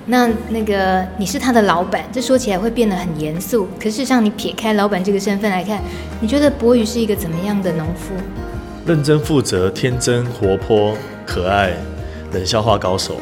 [0.04, 3.66] 那那个你是他的老板，这说起来会变得很严肃。
[3.82, 5.80] 可是像，你撇开老板这个身份来看，
[6.20, 8.12] 你觉得博宇是一个怎么样的农夫？
[8.86, 11.74] 认真负责、天真活泼、可爱、
[12.32, 13.20] 冷笑话高手。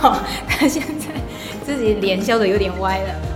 [0.00, 1.06] 好， 他现在
[1.66, 3.33] 自己脸笑的有点歪了。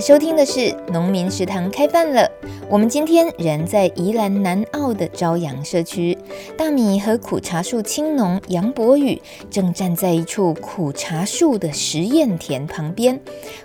[0.00, 0.60] 收听的是
[0.90, 2.26] 《农民食堂》开饭了。
[2.70, 6.16] 我们今天人在宜兰南澳的朝阳社区，
[6.56, 13.20] 大米和苦茶树青农杨博宇正站在一处苦茶树的实验田旁边，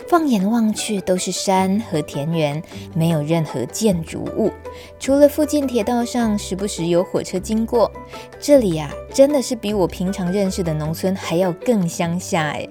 [0.09, 2.59] 放眼望去都是山和田园，
[2.95, 4.51] 没有任何建筑物，
[4.99, 7.91] 除了附近铁道上时不时有火车经过。
[8.39, 12.67] 这里呀、啊，真的是比我平常认识的农村还要更乡下哎。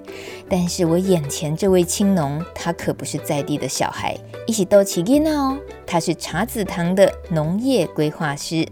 [0.49, 5.57] 但是我眼前这位青农，他可不是在地的小孩，一起逗起囡哦。
[5.85, 8.67] 他是茶子堂的农业规划师，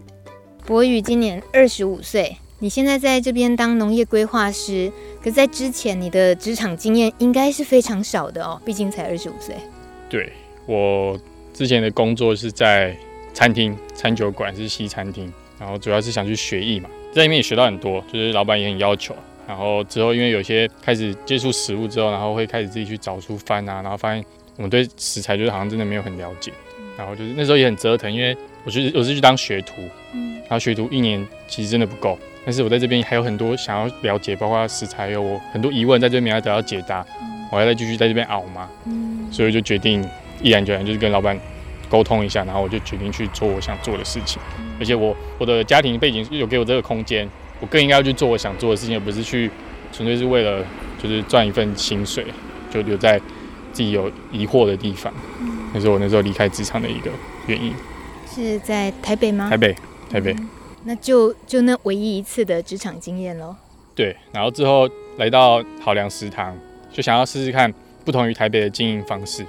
[0.65, 2.37] 博宇今年二十五岁。
[2.59, 9.55] 你现在在这边当农业规划师，可在之前你的职场经验应该是非常少的哦，毕竟才二十五岁。
[10.09, 10.31] 对，
[10.65, 11.19] 我
[11.53, 12.95] 之前的工作是在
[13.33, 19.13] 餐厅、餐酒馆，是西餐厅，然后主要是想去学艺嘛，在里面也学到很多，就是老板也很要求。
[19.45, 24.23] 然后之后，因为有些开始接触食物之后，然后会开始自己去找书翻啊，然后发现
[24.55, 26.53] 我们对食材就是好像真的没有很了解。
[26.97, 29.81] 然后就是那时候也很折腾，因为我是我是去当学徒，
[30.13, 32.17] 然后学徒一年其实真的不够。
[32.45, 37.05] 但是我在这边还有很多想要了解，包括食材有我很多疑问在这边要得到解答，
[37.51, 38.69] 我还要再继续在这边熬嘛。
[39.31, 40.03] 所以就决定
[40.41, 41.39] 毅然决然就是跟老板
[41.89, 44.41] 沟通一下，然后我就决定去做我想做的事情。
[44.79, 47.27] 而且我我的家庭背景有给我这个空间。
[47.61, 49.49] 我更应该要去做我想做的事情，而不是去
[49.93, 50.61] 纯粹是为了
[51.01, 52.25] 就是赚一份薪水，
[52.69, 53.17] 就留在
[53.71, 55.13] 自己有疑惑的地方。
[55.73, 57.09] 那是我那时候离开职场的一个
[57.47, 57.73] 原因。
[58.31, 59.49] 是在台北吗？
[59.49, 59.75] 台北，
[60.09, 60.33] 台北。
[60.33, 60.49] 嗯、
[60.85, 63.55] 那就就那唯一一次的职场经验喽。
[63.95, 66.57] 对，然后之后来到好粮食堂，
[66.91, 67.71] 就想要试试看
[68.03, 69.45] 不同于台北的经营方式。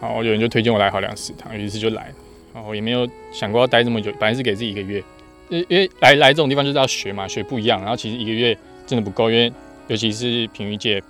[0.00, 2.12] 好，有人就推荐我来好粮食堂，于是就来。
[2.54, 5.02] 然后也没有想过要待这么久，本来是给自己一个月。
[5.48, 7.80] 因因为来来这种地方就是要学嘛，学不一样。
[7.80, 8.56] 然后其实一个月
[8.86, 9.52] 真的不够，因为
[9.88, 11.02] 尤其是品妤姐，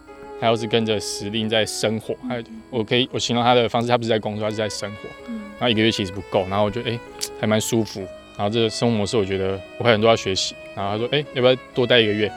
[0.43, 2.13] 她又是跟着时令在生活。
[2.29, 2.37] 他
[2.69, 5.09] 我可以我形容他的方式，他不是在工作，他是在生活。
[5.29, 7.01] 然后一个月其实不够，然后我觉得哎、欸、
[7.41, 8.01] 还蛮舒服。
[8.37, 10.57] 然后这个生活模式，我觉得我还有很多要学习。
[10.75, 12.29] 然后他说哎、欸、要不要多待一个月？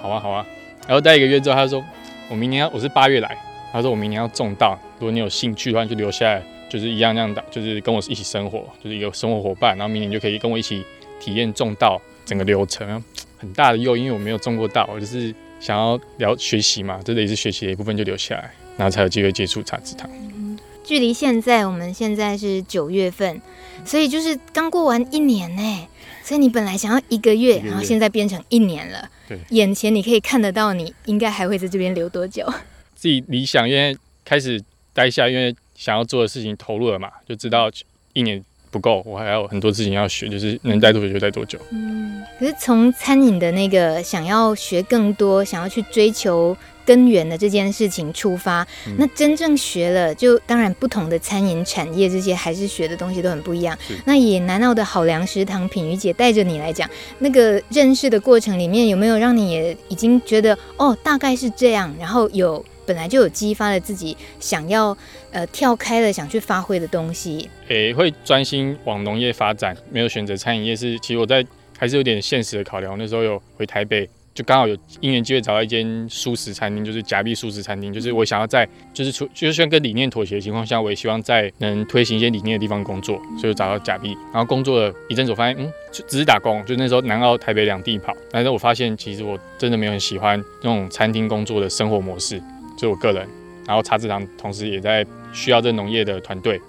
[0.00, 0.46] 好啊好啊。
[0.88, 1.84] 然后待一个月之后，他说
[2.30, 3.36] 我明年要我是八月来，
[3.70, 9.76] 他说我明年要种稻，如果你有兴趣的话，就留下来，就是一样那样的，就是跟我一起生活，就是一个生活伙伴。
[9.76, 10.82] 然后明年就可以跟我一起。
[11.24, 13.00] 体验种稻整个流程，
[13.38, 20.10] 很大的诱因，因为我没有种过稻，我就是想要聊学习嘛，这也是学习的一部分，就留下来，然后才有机会接触茶之堂。
[20.12, 23.40] 嗯，距离现在，我们现在是九月份，
[23.84, 25.88] 所以就是刚过完一年呢。
[26.24, 29.08] 所以你本来想要一个月，然后现在变成一年了。
[29.28, 32.44] 对，眼前你可以看得到，你应该还会在这边留多久？
[32.96, 34.60] 自己理想，因为开始
[34.92, 37.70] 待下，因为想要做的事情投入了嘛，就知道
[38.12, 38.44] 一年。
[38.72, 41.58] 不够，我还有很多事情要学，就是能待多久就待多久。
[41.70, 46.56] 嗯，可是从餐饮的那个想要学更多，想要去追求
[46.86, 53.78] 根源的这件事情出发，嗯、那真正学了，就当然不同的餐饮产业这些还是学的东西都很不一样。
[54.06, 62.64] 那以南澳的好粮食堂品瑜姐带着你来讲，那个认识的过程里面有没有让你也已经觉得哦，大概是这样，然后有。
[62.86, 64.96] 本来就有激发了自己想要
[65.30, 67.48] 呃跳开了想去发挥的东西。
[67.68, 71.44] 诶、欸，会专心往农业发展，没有选择餐饮业是，其实我在
[71.78, 72.96] 还是有点现实的考量。
[72.98, 77.92] 那时候有回台北，就刚好有因缘机会找到一间素食餐厅，就是甲必素食餐厅。
[77.92, 84.12] 就是我想要在就是出就是虽然跟理念妥协的情况下，我也希望在能推行一些理念的地方工作，所以找到甲必。
[84.32, 88.14] 然后工作了一阵子，我发现嗯，就只是打工，就那时候南澳台北两地跑。
[88.30, 92.40] 但是我发现其实我真的没有很喜欢那种餐厅工作的生活模式。
[92.82, 93.24] 就我个人，
[93.64, 96.60] 然后茶籽堂同时也在需要这农业的团队，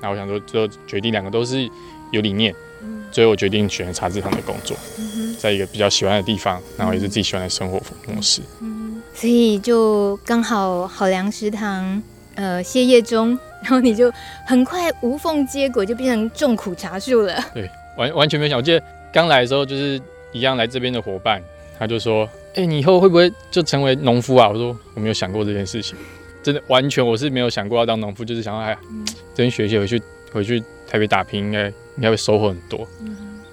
[0.00, 1.68] 然后我想说，就决定两个都是
[2.10, 2.54] 有理念，
[3.12, 12.02] 所以我决定选茶籽堂的工作，嗯在一个比较喜欢的地方，然后也是自己喜欢的生活模式，嗯所以就刚好好粮食堂
[12.34, 14.10] 呃歇业中，然后你就
[14.46, 17.38] 很快无缝接轨，就变成种苦茶树了。
[17.52, 20.00] 对，完完全没有想，我记得刚来的时候就是
[20.32, 21.42] 一样来这边的伙伴，
[21.78, 22.26] 他就说。
[22.54, 24.48] 哎、欸，你以后会不会就成为农夫啊？
[24.48, 25.96] 我说我没有想过这件事情，
[26.42, 28.76] 真的完全我是没有想过要当农夫，就是想要哎，
[29.34, 32.86] 这边学习回去回去台北打拼，应该应该会收获很多。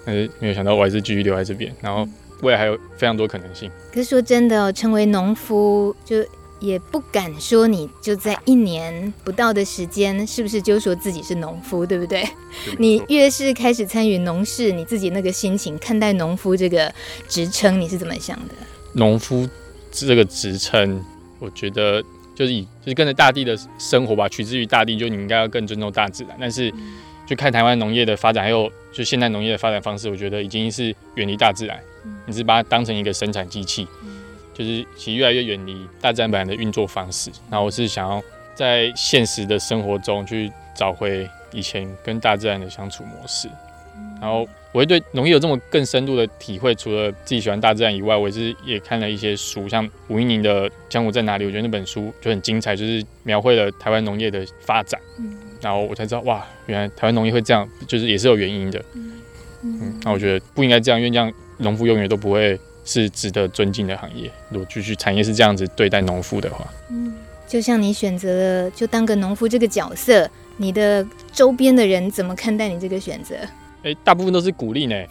[0.05, 2.07] 但是没有想到我还是继续留在这边，然后
[2.41, 3.69] 未来还有非常多可能性。
[3.91, 6.23] 可是说真的哦，成为农夫就
[6.59, 12.23] 也不敢说你就在一年不到的时间，是不是就说自己是农夫，对不对？
[12.77, 16.93] 你越是开始参与农事，你自己那个心情看待农夫这个
[17.27, 18.53] 职称，你是怎么想的？
[18.95, 19.47] 农夫
[19.91, 21.03] 这个职称，
[21.39, 22.01] 我觉得
[22.33, 26.35] 就是以就是跟着大地的生活吧，取之于大地，就你应该要更尊重大自然。
[26.39, 26.73] 但是，
[27.25, 31.79] 就看台湾农业的发展，还有就现代农业的发展方式，我觉得已经是远离大自然，
[32.25, 33.87] 你是把它当成一个生产机器，
[34.53, 37.29] 就是其实越来越远离大自然本来的运作方式。
[37.49, 38.21] 然后我是想要
[38.53, 43.49] 在现实的生活中去找回以前跟大自然的相处模式。
[44.21, 54.99] 然后我会对农业有这么更深度的体会，除了自己喜欢大自然以外，我也是也看了一些书，像吴一宁的《江湖在哪里》，我觉得那本书就很精彩，就是描绘了台湾农业的发展。
[55.17, 58.83] 嗯然后我才知道，哇，原来台湾农业会这样，就是也是有原因的。
[59.63, 64.29] 嗯，那我觉得不应该这样，因为这样农夫永远都不会是值得尊敬的行业。
[64.49, 67.13] 如果继续产业是这样子对待农夫的话，嗯，
[67.47, 73.35] 就像你选择了就当个农夫这个角色，你的周边的人怎么看待你这个选择？
[73.85, 75.05] 哎、欸，大部分都是鼓励呢，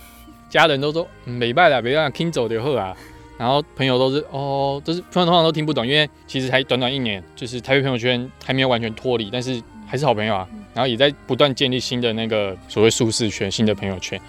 [0.51, 2.95] 家人都说没办法，没办法，听走就好啊。
[3.39, 10.49] 然后朋友都是哦，都是朋友通常都听不懂，因为其实才短短一年，就是台北朋友圈还没有完全脱离，但是还是好朋友啊。
[10.75, 14.21] 然后也在不断建立新的那个所谓舒适圈，新的朋友圈。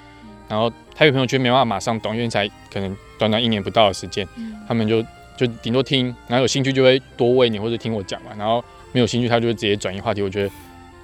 [0.48, 4.28] 然后台北朋友圈没办法马上懂，因为才可能短短一年不到的时间，
[4.68, 5.04] 他们就
[5.36, 8.30] 就顶多听，然后有兴趣就会多问你或者听我讲嘛。
[8.38, 10.22] 然后没有兴趣，他就会直接转移话题。
[10.22, 10.50] 我觉得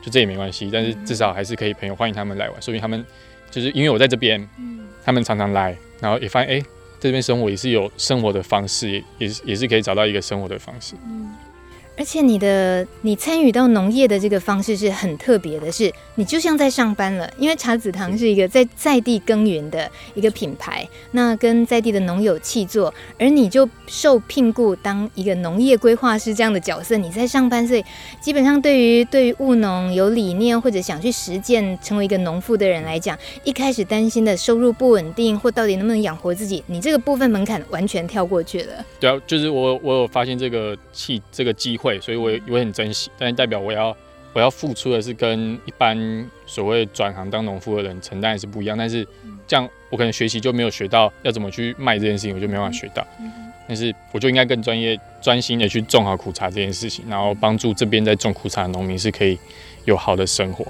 [0.04, 3.04] 就这也没关系，但是至少还是可以朋友欢迎他们来玩，说明他们
[3.52, 4.50] 就是因为我在这边，
[5.04, 6.68] 他们常常来，然后也发现哎，在
[7.02, 10.96] 这边生活也是有生活的方式，也也是也是可以找到一个生活的方式。
[11.98, 27.84] 而且你的你参与到农业的这个方式是很特别的，是你就像在上班了，因为茶子堂是一个在在地耕耘的一个品牌，那跟在地的农友契作，而你就受聘雇当一个农业规划师这样的角色，你在上班，所以
[28.20, 38.86] 基本上对于对于务农有理念或者想去实践成为一个农妇的人来讲，一开始担心的收入不稳定或到底能不能养活自己，你这个部分门槛完全跳过去了。
[39.00, 42.00] 对啊，就是我我有发现这个契这个机会。
[42.00, 43.96] 所以我也我也很珍惜，但是代表我要
[44.34, 45.98] 我要付出的是跟一般
[46.46, 48.78] 所谓转行当农夫的人承担的是不一样。
[48.78, 49.06] 但是
[49.48, 53.06] 这样我可能学习就没有学到要怎么去卖这件事情，我就没办法学到。
[53.68, 59.40] 但是我就应该更专业、专心的去种好苦茶这件事情，然后帮助这边在种苦茶的农民是可以
[59.86, 60.66] 有好的生活，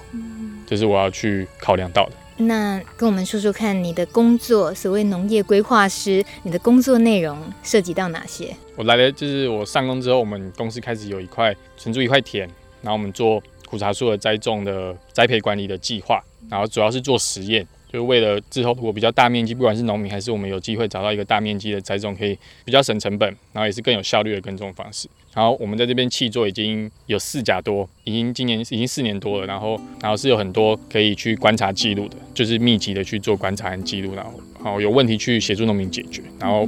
[0.67, 2.12] 这是我要去考量到的。
[2.42, 8.56] 那跟我们说说看，你的工作，所谓农业规划师，你的工作内容涉及到哪些？
[8.76, 12.48] 我来的就是我上工之后，我们公司开始有一块存租一块田，
[12.82, 17.66] 然后我们做苦茶树的栽种的栽培管理的计划，然后主要是做实验。
[17.92, 25.10] 就是为了之后如果比较大面积，不管是农民还是我们有机会找到一个大面积的栽种，可以比较省成本，然后也是更有效率的耕种方式。
[25.34, 29.48] 然后我们在这边气作已经有四甲多，已经今年已经四年多了。
[29.48, 36.22] 然后然后是有很多可以去观察记录的，就是密集的去做观察和记录，然后好有问题去协助农民解决。
[36.39, 36.67] 然后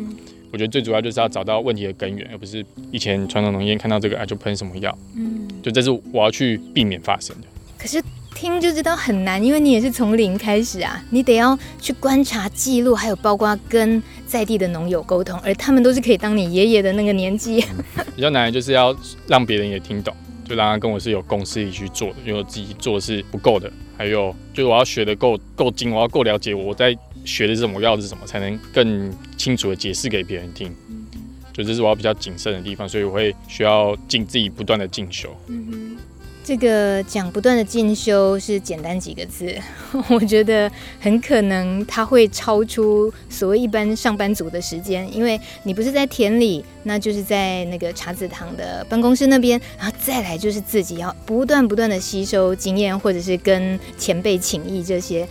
[0.52, 4.98] 我觉得最主要就是要找到问题的根源，而不是以前传统农业看到这个啊就喷什么药。
[5.16, 7.48] 嗯，就这是我要去避免发生的。
[7.78, 8.02] 可是。
[8.34, 17.64] 听就知道很难，因为你也是从零开始啊，你得要去观察记录，还有包括跟在地的农友沟通，而他们都是可以当你爷爷的那个年纪。
[18.16, 18.96] 比较难的就是要
[19.28, 20.16] 让别人也听懂，
[20.48, 23.72] 就让他跟我是有共识一起去做的，因为我自己做的是不够的。
[23.98, 30.74] 还有就是我要学的够够精，我要够了解我在学的是什么，我要的是什么，才能更清楚的解释给别人听。
[31.54, 35.30] 就这是我要比较谨慎的地方，所以我会需要尽自己不断的进修。
[36.44, 39.56] 这个讲不断的进修是简单几个字，
[40.10, 55.26] 我觉得很可能它会超出所谓一般上班族的时间，因为你不是在田里，那就是在那个茶子堂的办公室那边，然后再来就是自己要不断不断的吸收经验，或者是跟前辈请益，这些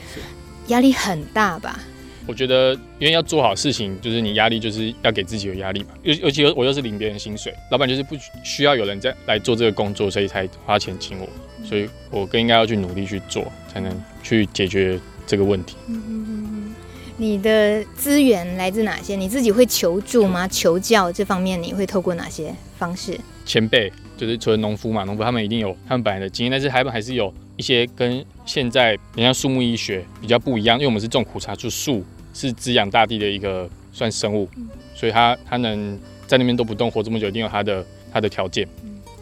[0.69, 1.79] 压力很大吧。
[2.27, 5.89] 我觉得，因为要做好事情，就是你压力就是要给自己有压力嘛。
[6.03, 11.29] 尤尤其我又是领别人薪水，老板就是不需要有人在来做这个工作，所以才花钱请我。
[11.65, 15.77] 所以我更应该要去努力去做，才能去解决这个问题。
[15.89, 16.75] 嗯嗯嗯。
[17.17, 19.17] 你的资源来自哪些？
[19.17, 20.47] 你自己会求助吗？
[20.49, 23.19] 求教这方面你会透过哪些方式？
[23.45, 27.33] 前辈就是除了农夫嘛，农夫他们一定有他们本来的经验，但是他们还是有。
[27.59, 32.03] 一些跟现在人家树木医学比较不一样，因为我们是种苦茶，树树
[32.33, 34.49] 是滋养大地的一个算生物，
[34.95, 38.67] 所以它它能在那边都不动活这么久，一定有它的它的条件，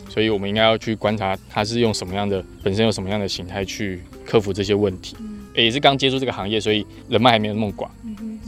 [0.08, 5.16] 所以我们应该要去观察它是用什么样的本身有什么样的形态去克服这些问题。
[5.54, 7.90] 也是刚接触这个行业，所以人脉还没有那么广，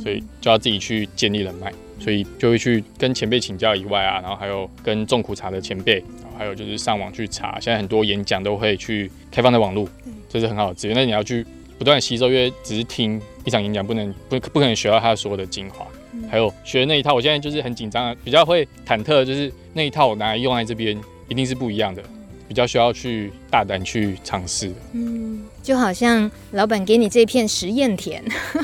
[0.02, 6.02] 所以就要自己去建立人脉，所以就会去跟前辈请教以外啊，然后还有跟种苦茶的前辈。
[6.38, 9.86] 还有就是上网去查，现在很多演讲都会去开放的网络，
[10.28, 10.96] 这是很好的资源。
[10.96, 11.46] 那你要去
[11.78, 15.86] 不断吸收，因为只是听一场演讲，不能不不可能学到他所有的精华。
[16.30, 22.02] 还有学的那一套，我现在就是很紧张，比较会忐忑，就是那一套我拿来用在这边，一定是不一样的，
[22.48, 24.72] 比较需要去大胆去尝试。
[24.92, 28.22] 嗯，就好像老板给你这片实验田，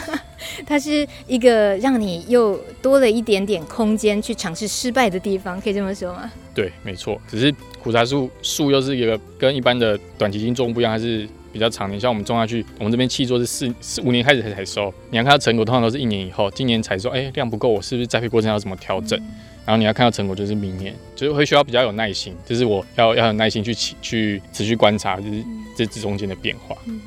[0.67, 6.31] 它是一个让你又多了一点点空间去尝试失败的地方，可以这么说吗？
[6.55, 7.21] 对，没错。
[7.29, 11.99] 只是苦茶树树又是一个跟一般的短期性作物不一样，它是比较长你。
[11.99, 16.51] 像我们种下去，我们这边气作是四四五年开始才采收，你要看到成果，通常都是一年以后。
[16.51, 19.19] 今年采收，哎，量不够，我是不是栽培过程要怎么调整？
[19.19, 19.35] 嗯
[19.69, 25.45] 然后你要看到成果，就是明年，就是会需要比较有耐心，就是我要要有耐心去去持续观察，就是
[25.77, 26.75] 这这中间的变化。
[26.87, 26.99] 嗯、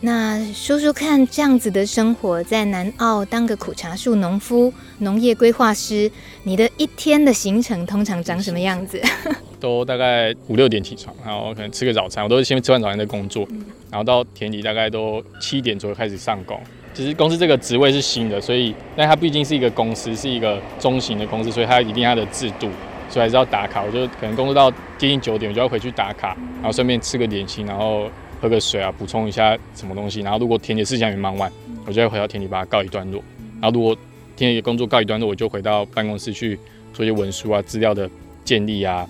[0.00, 6.08] 那说说看，这样子的生活在南澳当个苦茶树农夫、农业规划师，
[6.44, 9.02] 你的一天的行程通常长什么样子？
[9.58, 13.44] 都大概五六点起床，然后可能吃个早餐，我都是先吃完早餐再工作，
[13.90, 16.56] 然后到田里大概都七点左右开始上工。
[16.94, 22.68] 其实公司这个职位是新的，所以，但它毕竟是一个公司，是一个中型的公司，所以它一定它的制度，
[23.10, 23.82] 所以还是要打卡。
[23.82, 28.08] 我就可能工作到接近九点，我就要回去打卡，然后顺便吃个点心，然后
[28.40, 30.20] 喝个水啊，补充一下什么东西。
[30.20, 31.50] 然后如果田里事情还没忙完，
[31.86, 33.22] 我就会回到田里把它告一段落。
[33.60, 33.96] 然后如果
[34.36, 36.58] 田里的工作告一段落，我就回到办公室去
[36.92, 38.08] 做一些文书啊、资料的
[38.44, 39.08] 建立啊，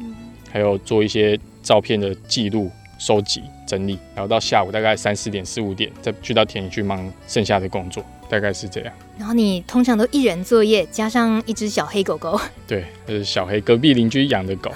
[0.51, 2.71] 还有做一些照片的记录。
[3.01, 8.93] 收集整理，然后到下午大概三四点四五点，再去到田里去忙剩下的工作，大概是这样。
[9.17, 12.37] 然后你通常都一人作业，加上一只小黑狗狗。
[12.67, 14.73] 对，就是小黑，隔壁邻居养的狗，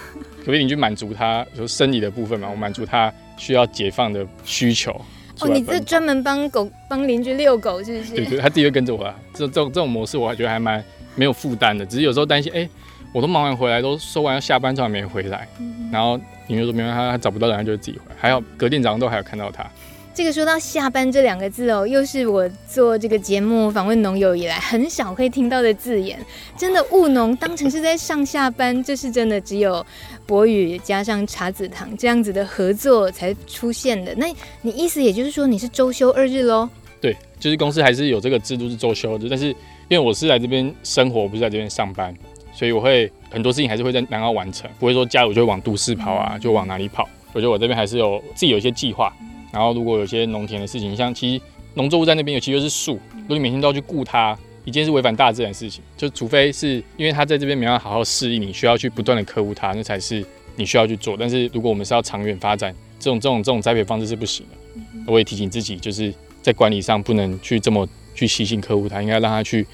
[0.46, 4.93] 隔壁邻居满足他就生理的部分嘛，我满足他需要解放的需求。
[5.41, 8.14] 哦，你这专门帮狗帮邻居遛狗是不是？
[8.14, 9.14] 对对，他自己会跟着我啊。
[9.35, 10.83] 这这种这种模式，我还觉得还蛮
[11.14, 12.68] 没有负担的，只是有时候担心，哎。
[13.14, 15.47] 我都忙完回来，都收完要下班，都还没回来。
[15.59, 18.16] 嗯、然后你就说没办法他找不到人，他就自己回来。
[18.18, 19.70] 还好隔天早上都还有看到他。
[20.15, 26.19] 这个说到下班这两个字哦，又是我做这个节目访问农友以来很少会听到的字眼。
[26.55, 29.85] 真的务农当成是在上下班，这是真的只有
[30.27, 34.15] 博宇加上茶子堂这样子的合作才出现的。
[34.17, 34.27] 那
[34.61, 36.69] 你意思也就是说你是周休二日喽？
[37.01, 39.57] 对，就是公司还是有这个制度是周休日，但是因
[39.91, 42.15] 为我是来这边生活，不是在这边上班。
[42.53, 47.09] 所以我会很多事情还是会在南澳完成，不会说家我就会往都市跑啊，就往哪里跑。
[47.33, 49.11] 我觉得我这边还是有自己有一些计划。
[49.53, 51.44] 然后如果有些农田的事情，像其实
[51.74, 55.82] 农作物在那边，尤其就是树，如果你每天都要去顾它，一件是违反大自然的事情。
[55.96, 60.24] 就除非是因为它在这边没办法好好适应，你需要去不断的呵护它，那才是
[60.57, 61.16] 你需要去做。
[61.18, 64.82] 但是如果我们是要长远发展，这种这种这种栽培方式是不行的。
[65.07, 69.66] 我也提醒自己，就是在管理上不能去这么去细心呵护它，应该让它去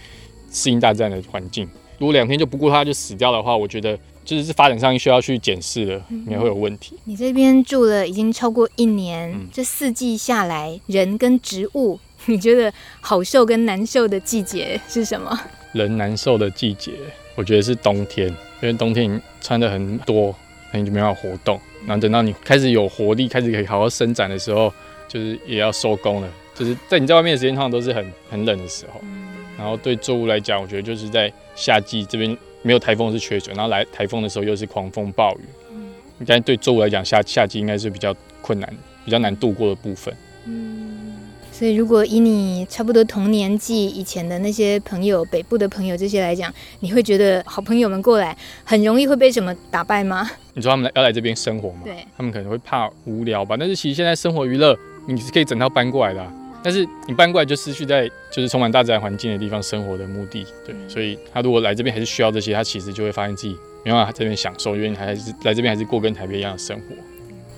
[0.50, 1.68] 适应大自然的环境。
[1.98, 3.98] 如果两天就不顾它就死掉的话，我觉得
[4.36, 6.98] 就是发展上需要去检视的，应该会有问题。
[7.04, 12.70] 你这边住了已经超过一年，嗯、这四季下来，人跟植物， 你觉得
[13.00, 15.40] 好受跟难受的季节是什么？
[15.72, 16.92] 人难受的季节，
[17.36, 18.28] 我觉得是冬天，
[18.60, 20.34] 因为冬天你穿的很多，
[20.74, 21.58] 那你就没办法活动。
[21.86, 24.70] 然后等到你开始有活力，开始可以好好伸展的时候，
[25.08, 26.28] 就是也要收工了。
[26.54, 29.00] 就是在你在外面的时间，通常都是很很冷的时候。
[29.56, 35.42] 然后对作物来讲，我觉得就是在夏季这边没有台风是缺水，然后来台风的时候又是狂风暴雨。
[35.72, 35.90] 嗯，
[36.26, 38.68] 但对作物来讲，夏夏季应该是比较困难、
[39.04, 40.12] 比较难度过的部分。
[40.46, 41.16] 嗯，
[41.52, 50.28] 所以如果以你差不多同年纪以前的那些朋友、北部的朋友这些来讲，你会觉得好朋友们过来很容易会被什么打败吗？
[50.54, 51.82] 你说他们来要来这边生活吗？
[51.84, 53.56] 对，他们可能会怕无聊吧。
[53.58, 56.32] 但是其实现在生活娱乐你是可以整套搬过来的啊。
[56.62, 66.96] 但是你搬过来就失去在就是充满大自然环境的地方生活的目的，对，所以他如果来这边还是需要这些，他其实就会发现自己没办法在这边享受，因为你还是来这边还是过跟台北一样的生活。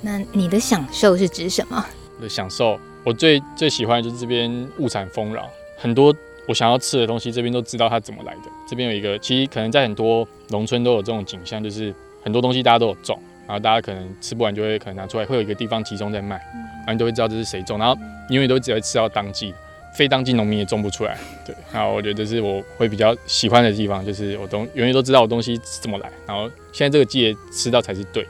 [0.02, 1.84] 那你的享受是指什么？
[2.18, 6.14] 我的享受，我最最喜欢的就是这边物产丰饶，很多
[6.46, 8.50] 我想要吃的东西这边都知道它怎么来的。
[8.68, 13.18] 这边有一个，其实可能在很多农村都有这种景象，就是很多东西大家都有种。
[13.50, 17.76] 然后大家可能吃不完，就会可能拿出来，会有一个地方集中在卖，然后你都会知道这是谁种。
[17.80, 19.52] 然后因为都只会吃到当季，
[19.92, 21.18] 非当季农民也种不出来。
[21.44, 26.08] 对，然后我觉得这是我会比较喜欢的地方，就是我东永远都知道我东西是怎么来。
[26.28, 28.28] 然后现在这个季节吃到才是对的。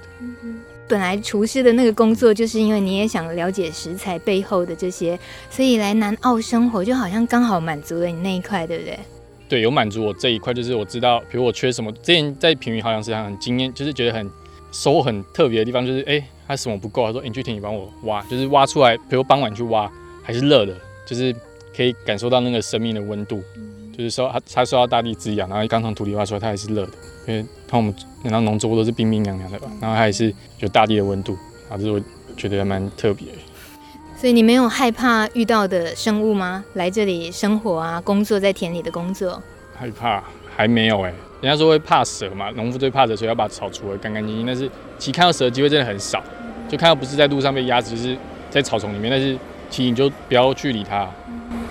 [0.89, 5.19] 本来厨师的那个工作，就是因为你也想了解食材背后的这些，
[5.51, 8.99] 所以来南澳生活，就好像刚好满足了你那一块，对不对？
[9.51, 11.93] 对，有满足我这一块，就是我知道，比如我缺什么。
[11.93, 14.31] 之前在平鱼好像是很惊艳，就是觉得很。
[14.73, 17.07] 收很特别的地方就是，哎、欸，他什么不够？
[17.07, 19.91] 他说，欸、你去田里帮我挖，就是挖出来，比如傍晚去挖，
[20.23, 20.75] 还是热的，
[21.07, 21.35] 就是
[21.77, 23.43] 可以感受到那个生命的温度，
[23.97, 26.93] 就是说它它受到大地滋养，然后刚从土里挖出来，它还是热的，
[27.27, 31.37] 因为看我们然后农作物都是冰冰凉凉的吧，然后它还是有大地的温度，
[31.69, 32.01] 啊，这是我
[32.37, 33.27] 觉得还蛮特别。
[34.17, 36.63] 所以你没有害怕遇到的生物吗？
[36.75, 39.43] 来这里生活啊，工作在田里的工作，
[39.75, 40.23] 害怕
[40.55, 41.15] 还没有哎、欸。
[41.41, 44.47] 人家说会怕蛇嘛，农夫最怕蛇，所以要把草除得干干净净。
[44.47, 44.69] 但是
[44.99, 46.23] 其实看到蛇的机会真的很少，
[46.69, 48.17] 就看到不是在路上被压死，就是
[48.51, 49.11] 在草丛里面。
[49.11, 49.37] 但是
[49.71, 51.09] 其实你就不要去理它，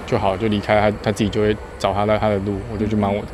[0.08, 3.28] 就好，就离开它，它自己就会找它的它的路，我就去忙我的，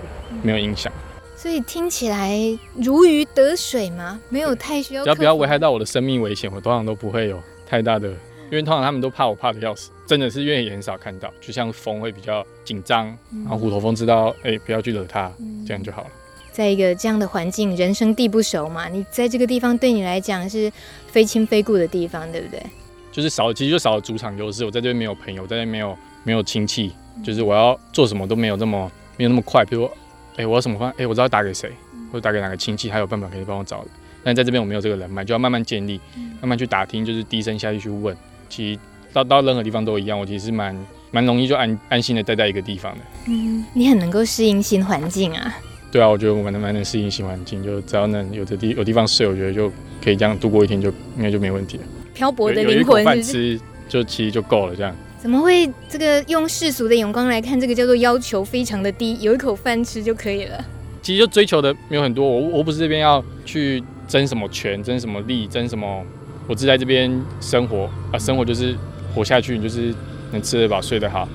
[0.44, 0.92] 没有影响。
[1.38, 2.38] 所以听起来
[2.74, 5.04] 如鱼得水嘛，没有太需要。
[5.04, 11.32] 只要不要危害到我的生命危险，我通常都不会有太大的，因为通常他们都怕我怕的要死，真的是因为也很少看到。
[11.40, 13.06] 就像风会比较紧张，
[13.44, 15.32] 然后虎头蜂知道，哎、欸，不要去惹它，
[15.68, 16.08] 这样就好了。
[16.56, 20.72] 在一个这样的环境，人生地不熟嘛，你在这个地方对你来讲是
[21.06, 22.64] 非亲非故的地方，对不对？
[23.12, 24.64] 就是少，其实就少了主场优势。
[24.64, 29.66] 我在这边没有朋友，在这边没有没有亲戚，就是我要做什么都没有那么没有那么快。
[29.66, 31.70] 比如，哎、欸，我要什么方，哎、欸，我知道打给谁，
[32.10, 33.90] 或者打给哪个亲戚，他有办法可以帮我找的。
[34.24, 36.00] 但在这边我没有这个人脉，就要慢慢建立，
[36.40, 38.16] 慢慢去打听，就是低声下气去问。
[38.48, 38.80] 其实
[39.12, 40.74] 到到任何地方都一样，我其实是蛮
[41.12, 43.02] 蛮容易就安安心的待在一个地方的。
[43.28, 45.54] 嗯，你很能够适应新环境啊。
[45.96, 49.72] 对啊，我觉得我蛮能蛮能适应新环境，就只要能有的地有地方睡，我觉得就
[50.04, 51.84] 可以这样度过一天就，就应该就没问题了。
[52.14, 53.60] 漂泊的灵魂是不是？
[53.88, 54.94] 就其实就够了，这样。
[55.18, 60.66] 怎么会这个用世俗的眼光来看，这个叫做要求非常的低，有一口饭吃就可以了。
[61.02, 66.04] 其实就追求的没有很多，我我不是这边要去争什么权，争什么利，争什么，
[66.46, 68.76] 我只在这边生活啊，生活就是
[69.14, 69.96] 活下去，你就是
[70.34, 71.26] 能吃得饱，睡得好，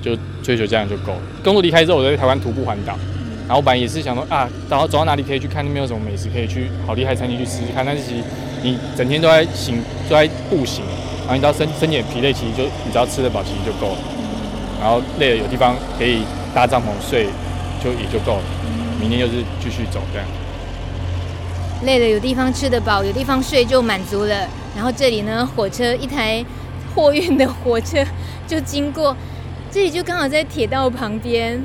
[0.00, 1.22] 就追求这样就够了。
[1.42, 2.96] 工作离开之后，我在台湾徒步环岛，
[3.48, 8.22] 然后我本来也是想说啊，然后走到哪里可以去看那边有什么美食可以去好厉害餐厅去吃吃看，但是其实
[8.62, 10.84] 你整天都在行，都在步行。
[11.20, 13.98] 然后你知道身身体疲累，其实就你只要吃得饱，其实就够了。
[14.78, 16.22] 然后累了有地方可以
[16.54, 17.26] 搭帐篷睡，
[17.82, 18.42] 就也就够了。
[19.00, 20.28] 明天又是继续走这样。
[21.84, 24.46] 累了有地方吃得饱，有地方睡就满足了。
[24.76, 26.44] 然后这里呢，火车一台
[26.94, 28.04] 货运的火车
[28.46, 29.16] 就经过，
[29.70, 31.62] 这里就刚好在铁道旁边。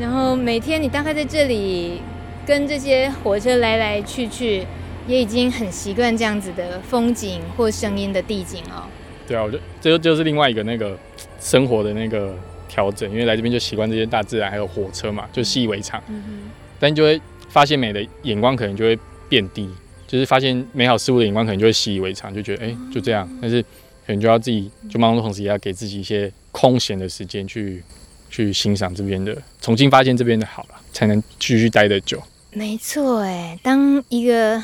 [0.00, 2.00] 然后每天你大概在这里
[2.46, 4.66] 跟这些火车来来去去，
[5.06, 8.88] 也已经很习惯这样子的风景或声音的地景哦。
[9.28, 10.98] 对啊，我觉得这就就是另外一个那个
[11.38, 12.34] 生活的那个
[12.66, 16.02] 调整，因为来这边就习惯这些大自然，还有火车嘛，就习以为常。
[16.08, 16.50] 嗯哼。
[16.78, 17.20] 但就会
[17.50, 18.98] 发现美的眼光可能就会
[19.28, 19.68] 变低，
[20.06, 23.28] 就是发现美好事物的眼光可能就会习以为常，就觉得哎、欸、就这样。
[23.42, 23.62] 但是
[24.06, 27.82] 可能就要自己就忙碌的同时，也要给自己一些空闲的时间去
[28.30, 32.22] 去欣赏这边的，重新发现这边的好了，才能继续待得久。
[32.52, 34.62] 没错，哎，当一个。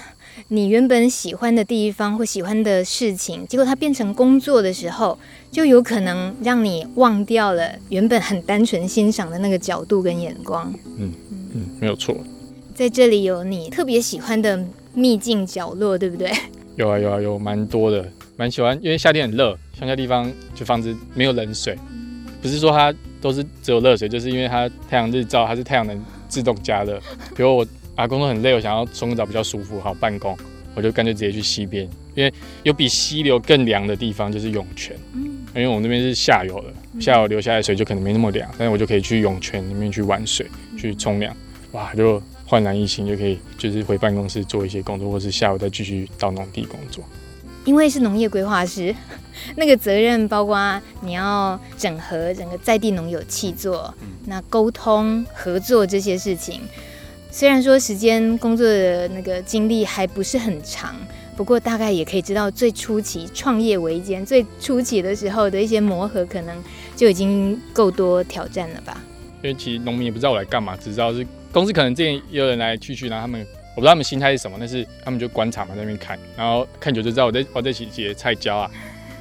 [0.49, 5.19] 你原本喜欢的地方或喜欢的事情，结果它变成工作的时候，
[5.51, 10.71] 就有可能让你忘掉了原本很单纯欣赏的那个角度跟眼光。
[10.99, 11.11] 嗯
[11.55, 12.15] 嗯，没有错。
[12.75, 14.63] 在这里有你特别喜欢的
[14.93, 16.31] 秘境角落，对不对？
[16.77, 18.07] 有啊有啊有，蛮多的，
[18.37, 18.79] 蛮喜欢。
[18.83, 21.79] 因为夏天很热，乡下地方就房子没有冷水，
[22.43, 22.95] 不是说它
[23.27, 27.01] 都是只有热水，就是因为它太阳日照，它是太阳能自动加热。
[27.37, 27.67] 比如我。
[27.97, 30.37] 啊，工作很累，我想要冲个澡比较舒服，好办公，
[30.75, 32.31] 我就干脆直接去溪边，因为
[32.63, 34.95] 有比溪流更凉的地方就是涌泉。
[35.15, 40.47] 嗯，因为我们那边是下游的，下游流下来水就可能没那么凉，但是我就可以去涌泉里面去玩水，
[40.77, 41.35] 去冲凉，
[41.73, 47.03] 哇，就焕然一新，就可以就是回办公室做一些工作，或是下午再继续到农地工作。
[47.67, 48.95] 因为是农业规划师，
[49.57, 53.93] 那个责任包括你要整合整个在地农友气作，
[54.25, 56.63] 那沟通合作这些事情。
[57.31, 60.95] 虽然说时间工作的那个经历还不是很长，
[61.37, 66.57] 不过大概也可以知道最初期创业维艰，最初期的时候的一些磨合，可能
[66.95, 69.03] 就已经够多挑战了吧。
[69.43, 73.47] 因为其实农民也不知道我来干嘛，只知道是公司可能之前也有人来去去，然后他们
[73.77, 78.71] 我不知道他们心态是什么，但是他们就观察嘛，在那边看，然后看久就知道我在我在洗些菜椒啊，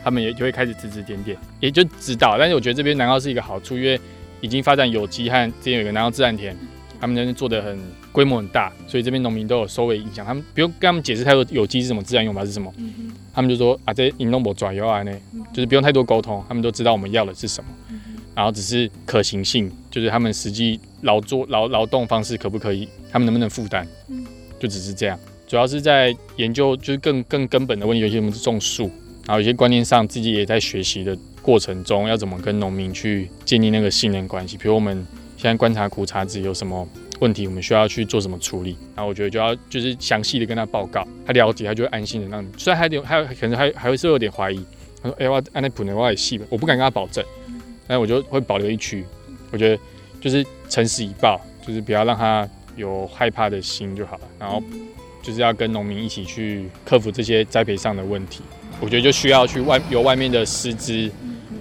[0.03, 2.38] 他们也就会开始指指点点，也就知道。
[2.39, 3.99] 但是我觉得这边南澳是一个好处，因为
[4.41, 6.56] 已经发展有机和之前有一个南澳自然田，
[6.99, 7.78] 他们那边做的很。
[8.16, 10.26] 规模很大，所以这边农民都有收尾影响。
[10.26, 15.12] 他们不用跟他们解释太多有机是什么，自然用法是什么，嗯、他们就说啊，这引农不转油啊呢，
[15.53, 17.99] 就是不用太多沟通，他们都知道我们要的是什么，嗯、
[18.34, 24.26] 然后只是可行性，就是他们实际劳作劳劳动方式可不可以，他们能不能负担，嗯、
[24.60, 25.20] 就只是这样。
[25.47, 28.84] 主要是在研究，就是更更根本的问题，有些我们是种树，
[29.26, 34.58] 然后有些观念上自己也在学习的过程中，要怎么跟农民去建立那个信任关系。
[34.58, 35.06] 比如我们
[35.38, 36.88] 现在观察苦茶籽有什么。
[37.22, 38.76] 问题我们需要去做什么处理？
[38.93, 42.49] 然后我觉得就要就是详细的跟他报告，他了解他就会安心的让你。
[42.58, 44.60] 虽然还有还有可能还还会是有点怀疑，
[45.01, 47.24] 他说：“哎、我按那普内我也细，我不敢跟他保证，
[47.88, 49.06] 但我就会保留一区。
[49.49, 49.82] 我觉得
[50.20, 52.45] 就是诚实以报，就是不要让他
[52.76, 54.23] 有害怕的心就好了。
[54.39, 54.61] 然后
[55.21, 58.41] 就是要跟农民一起去克服这些栽培上的问题。
[58.80, 61.09] 我觉得就需要去外由外面的师资，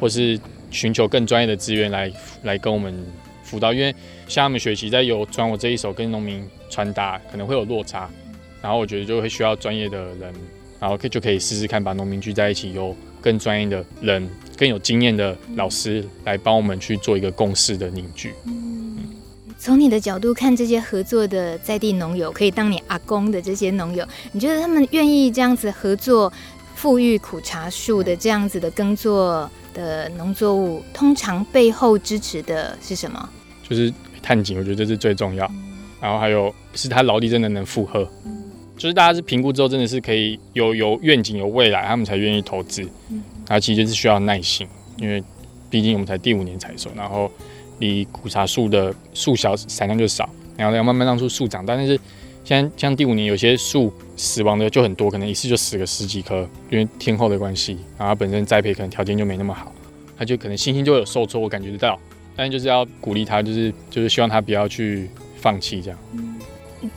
[0.01, 0.39] 或是
[0.71, 2.13] 寻求更专业的资源来
[2.43, 2.95] 来跟我们。”
[3.45, 3.95] 辅导，因为
[4.27, 8.09] 像他们学习在有传我这一手跟农民传达，可能会有落差，
[8.63, 10.33] 然后我觉得就会需要专业的人
[10.81, 18.33] 然后可就可以试试看把农民聚在一起，有更专业的人、更有经验的老师来帮我们去做一个共识的凝聚。
[19.65, 26.31] 从你的角度看，这些合作的在地农友，可以当你阿公的这些农友，你觉得他们愿意这样子合作，
[26.75, 33.27] 富裕苦茶树的这样子的耕作的农作物，通常背后支持的是什么？
[33.67, 33.91] 就是
[34.23, 35.51] 探景，我觉得这是最重要。
[35.99, 38.07] 然后还有是他劳力真的能负荷，
[38.77, 42.83] 就是大家是评估之后，真的是可以有有愿景、有未来，他们才愿意投资。
[43.49, 45.25] 然后其实就是需要耐心，因为
[45.71, 47.33] 毕竟我们才第五年采收，然后。
[47.79, 51.75] 离古茶树的树小产量就少，然后要慢慢让树树长大。
[51.75, 51.99] 但是
[52.45, 59.73] 现在像第五年，有些树死亡的就很多，可能一次就死个十几棵，因为天候的关系，然后本身栽培可能条件就没那么好，
[60.17, 61.99] 它就可能心情就有受挫，我感觉得到。
[62.37, 65.99] 但就是要鼓励他，就是就是希望他不要去放弃这样。
[66.13, 66.37] 嗯，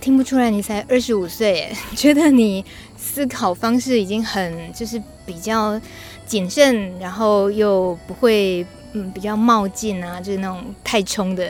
[0.02, 2.66] 听不出来你才二十五岁， 觉得你
[2.98, 5.80] 思考方式已经很就是比较
[6.26, 8.66] 谨慎，然后又不会。
[8.98, 11.48] 嗯，比较冒进啊，就是那种太冲的。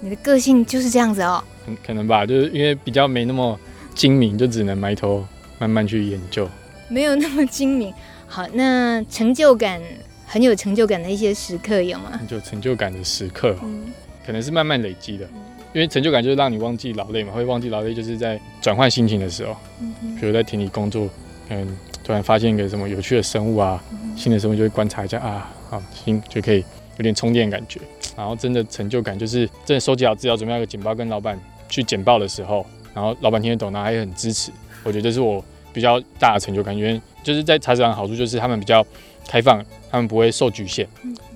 [0.00, 1.42] 你的个性就是这样子哦。
[1.66, 3.58] 嗯，可能吧，就是因为比较没那么
[3.94, 5.26] 精明，就只能埋头
[5.58, 6.48] 慢慢去研究。
[6.88, 7.92] 没有那么精明。
[8.26, 9.80] 好，那成就感
[10.26, 12.20] 很有成就感的一些时刻有吗？
[12.28, 13.92] 有成就感的时刻，哦，嗯，
[14.26, 15.26] 可能是慢慢累积的。
[15.72, 21.08] 因为成就感就是让你忘记劳累嘛，会忘记劳累，就是在转换心情的时候，嗯，比如在田里工作，
[21.48, 25.50] 嗯，突然发现一个什么有趣的生物啊，嗯，新的生物就会观察一下啊。
[25.70, 26.62] 好，行就可以
[26.96, 27.80] 有点充电感觉，
[28.16, 31.38] 然后真的成就感就是真的收集好资料，准备一个简报跟老板
[31.68, 32.64] 去简报的时候，
[32.94, 34.50] 然后老板听得懂，然后还很支持，
[34.84, 38.86] 我觉得这是我比较大的成就感，因为就是在茶厂的好处就是他们比较
[39.26, 40.86] 开放，他们不会受局限，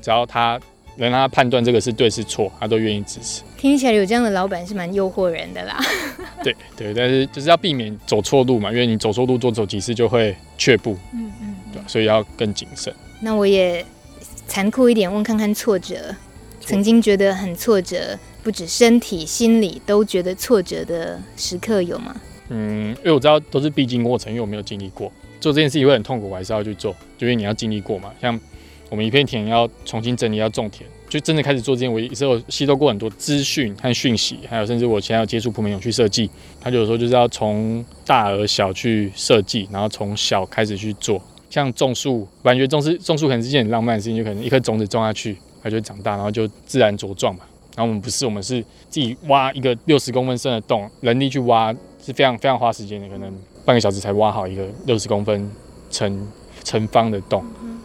[0.00, 0.60] 只要他
[0.96, 3.42] 能让他判断这个是对是错，他都愿意支持。
[3.56, 5.80] 听起来有这样的老板是蛮诱惑人的啦。
[6.44, 12.94] 对对，但是就是要避免走错路嘛，因为你走错路多走几次就会却步，嗯嗯，对，所以要更谨慎。
[13.20, 13.84] 那我也。
[14.48, 16.16] 残酷一点问看看挫折，
[16.60, 22.16] 曾经觉得很挫折，不止身体、心理都觉得挫折的时刻有吗？
[22.48, 28.10] 嗯，因为我知道都是必经过程，因为我没有经历过做这件事情会很痛苦，我还是要去做，就因为你要经历过嘛。
[28.20, 28.40] 像
[28.88, 41.22] 我们一片田要重新整理，要种田，就真的开始做这件，我也是有吸收过很多资讯和讯息，还有甚至我现在要接触普美永去设计，他就有时候就是要从大而小去设计，然后从小开始去做。
[41.50, 47.40] 像种树，感觉种树种树可能是一件很浪漫的事情，就可能一颗种子种下去，它就会长大，然后就自然茁壮嘛。
[47.76, 51.72] 然后我们不是，我们是自己挖一个六十公分深的洞，人力去挖
[52.04, 53.32] 是非常非常花时间的，可能
[53.64, 55.50] 半个小时才挖好一个六十公分
[55.90, 56.28] 乘
[56.64, 57.44] 乘方的洞，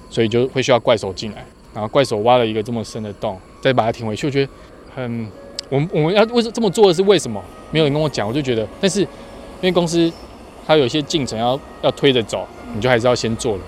[0.10, 4.26] 所以就会需要怪手进来，然后怪手挖了一个这么深的洞，再把它填回去。
[4.26, 4.52] 我觉得
[4.96, 5.28] 很，
[5.70, 7.40] 我们我们要为什这么做的是为什么？
[7.72, 9.08] 没有人跟我讲，我就觉得，但是因
[9.62, 10.12] 为公司
[10.66, 12.48] 它有一些进程要要推着走。
[12.76, 13.64] 你就还是要先做了。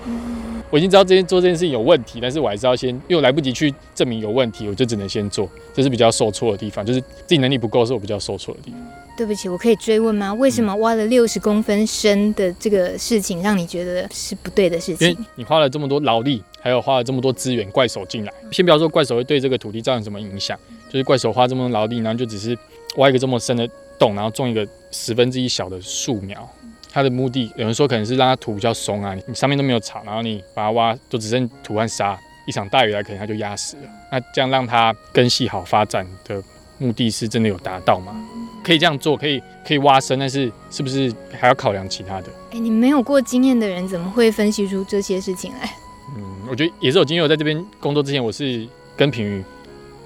[0.68, 5.48] 我已经知道这件做这件事情有问题，但是我还是要先，因为我来不及去证明有问题，我就只能先做。
[5.72, 8.80] 这是比较受挫的地方，就是自己能力不够，是我比较受挫的地方。
[9.16, 10.34] 对不起，我可以追问吗？
[10.34, 15.08] 为什么挖了六十公分深的这个事情，让你觉得是不对的事情？
[15.08, 18.32] 因为你花了这么多劳力，还有花了这么多资源，怪手进来。
[18.50, 20.58] 先不要说怪手会对这个土地造成什么影响，
[20.90, 22.58] 就是怪手花这么多劳力，然后就只是
[22.96, 23.68] 挖一个这么深的
[24.00, 26.50] 洞，然后种一个十分之一小的树苗。
[26.96, 33.82] 它的目的，有人说可能是让它土比较松啊，你上面都没有草，然后你把它挖，就只剩土和沙，一场大雨来，可能它就压死了。
[34.10, 36.42] 那这样让它根系好发展的
[36.78, 38.16] 目的是真的有达到吗？
[38.64, 42.28] 可以这样做，可以可以挖深，但是是不是还要考量其他的？
[42.48, 45.70] 哎、欸，你没有过经验的人怎么会分析出这些事情来？
[46.16, 47.22] 嗯，我觉得也是有经验。
[47.22, 48.66] 我在这边工作之前，我是
[48.96, 49.44] 跟平宇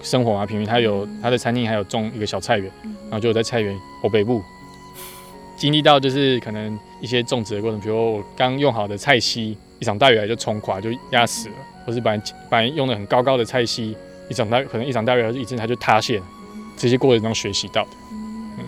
[0.03, 4.43] 生活啊，平宇他有他的餐厅，还有种一个小菜园，然后就我在菜园我北部。
[5.61, 11.55] 经历到就是可能一些种植的过程，比如我刚用好的菜荤，一场大雨来就冲垮，就压死了；
[11.85, 13.95] 或是本来本来用的很高高的菜荤，
[14.31, 16.19] 一场大可能一场大雨来就一阵它就塌陷。
[16.79, 17.91] 这些过程中学习到的。
[18.11, 18.65] 嗯，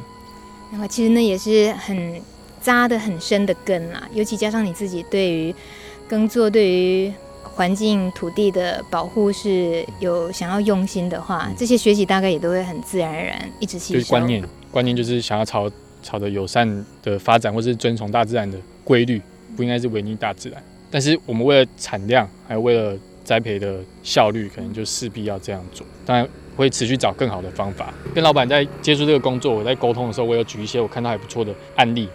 [0.71, 2.21] 然后其实那也是很
[2.61, 5.55] 扎的很深的根啦，尤其加上你自己对于
[6.07, 7.11] 耕作、对于
[7.43, 13.99] 环境土地的保护是有想要用心的话，这些学习大概也都会很自然而然一直吸收。
[13.99, 15.73] 就是观念，观念就是想要朝。
[16.03, 19.21] 朝着友善的发展，或是遵从大自然的规律，
[19.57, 20.63] 不应该是违逆大自然。
[20.91, 25.87] 但是我们为了产量，还有为了栽培的效率，可能就势必要这样做。
[26.05, 27.95] 当然会持续找更好的方法。
[28.15, 32.09] 跟老板在接触这个工作，我在沟通的时候，我有举一些我看到还不错的案例。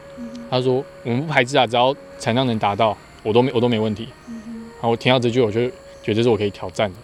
[0.50, 4.08] 他说：“我们不排斥啊，只要产量能达到，我都没我都没问题。”
[4.80, 5.68] 然后我听到这句，我就
[6.04, 6.98] 觉得这是我可以挑战的。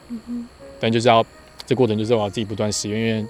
[0.80, 1.26] 但就是要
[1.66, 3.26] 这过程就是我要自己不断试验，因为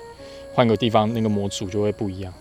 [0.54, 2.32] 换个地方那个模组就会不一样。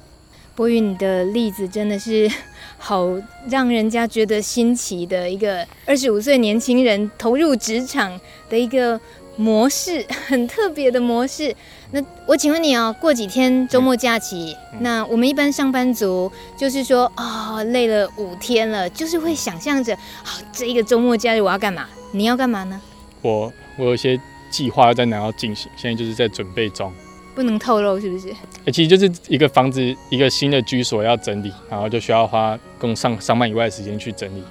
[0.54, 2.30] 柏宇，你的例子真的是
[2.78, 3.08] 好
[3.48, 9.00] 让人家觉得新奇的一个二十五岁年轻人投入职场的一个
[9.36, 11.54] 模式， 很特别的模式。
[11.90, 21.86] 那我请问你哦，过几天周末假期，嗯、那我们一般上班族就是说啊、哦，累了五天了，就是会想象着，好、哦，这一个周末假日我要干嘛？
[22.12, 22.80] 你要干嘛呢？
[23.20, 24.18] 我我有一些
[24.50, 26.92] 计划要在哪要进行，现在就是在准备中。
[27.34, 28.28] 不能透露是不是？
[28.66, 34.42] 欸，其实就是一个房子，一个新的居所要整理，然后就需要花更上上班以外的时间去整理。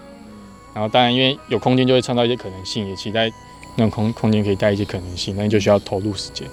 [0.73, 3.29] 然后当然因为有空间就会创造一些可能性，也期待
[3.75, 6.47] 那种空空间可以带一些可能性，那你就需要投入时间。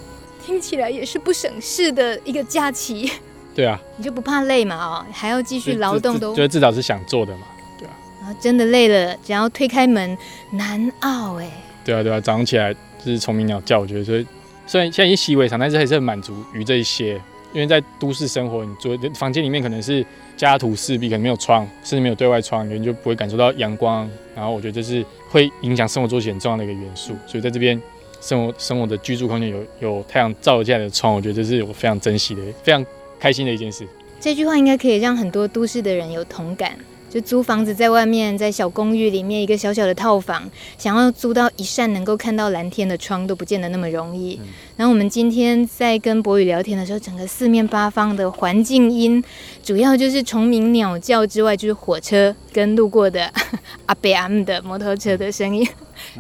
[0.45, 3.11] 听起来也是不省事的一个假期。
[3.55, 4.76] 对啊，你就不怕累嘛？
[4.76, 7.43] 哦，还要继续劳动都，就至少是想做的嘛。
[7.79, 7.93] 对啊。
[8.20, 10.16] 然后真的累了，只要推开门，
[10.53, 11.51] 难熬哎。
[11.85, 14.26] 对啊对啊，早上起来就是虫鸣鸟叫，我觉得所以。
[14.68, 17.20] 虽然现在已经习以为常，但是还是很满足于这一些。
[17.54, 20.04] 因为在都市生活，你住房间里面可能是
[20.36, 24.06] 家徒四壁，可能没有窗，甚至没有对外窗，你就不会感受到阳光。
[24.36, 27.16] 然后我觉得这是会影响生活作息很重要的一个元素。
[27.26, 27.80] 所以在这边
[28.20, 32.84] 生活生活的居住空间有有太阳照进来的窗，我觉得这是我非常珍惜的、非常
[33.18, 33.88] 开心的一件事。
[34.20, 36.78] 这句话应该可以让很多都市的人有同感。
[37.09, 44.38] 就租房子在外面，在小公寓里面一个小小的套房，想要租到一扇能够看到蓝天的窗都不见得那么容易。
[44.42, 49.22] 嗯、然后我们今天在跟博宇聊天的时候，整个四面八方的环境音，
[49.62, 53.32] 主要就是虫鸣鸟叫之外，就是火车跟路过的
[53.86, 55.66] 阿贝阿姆的摩托车的声音。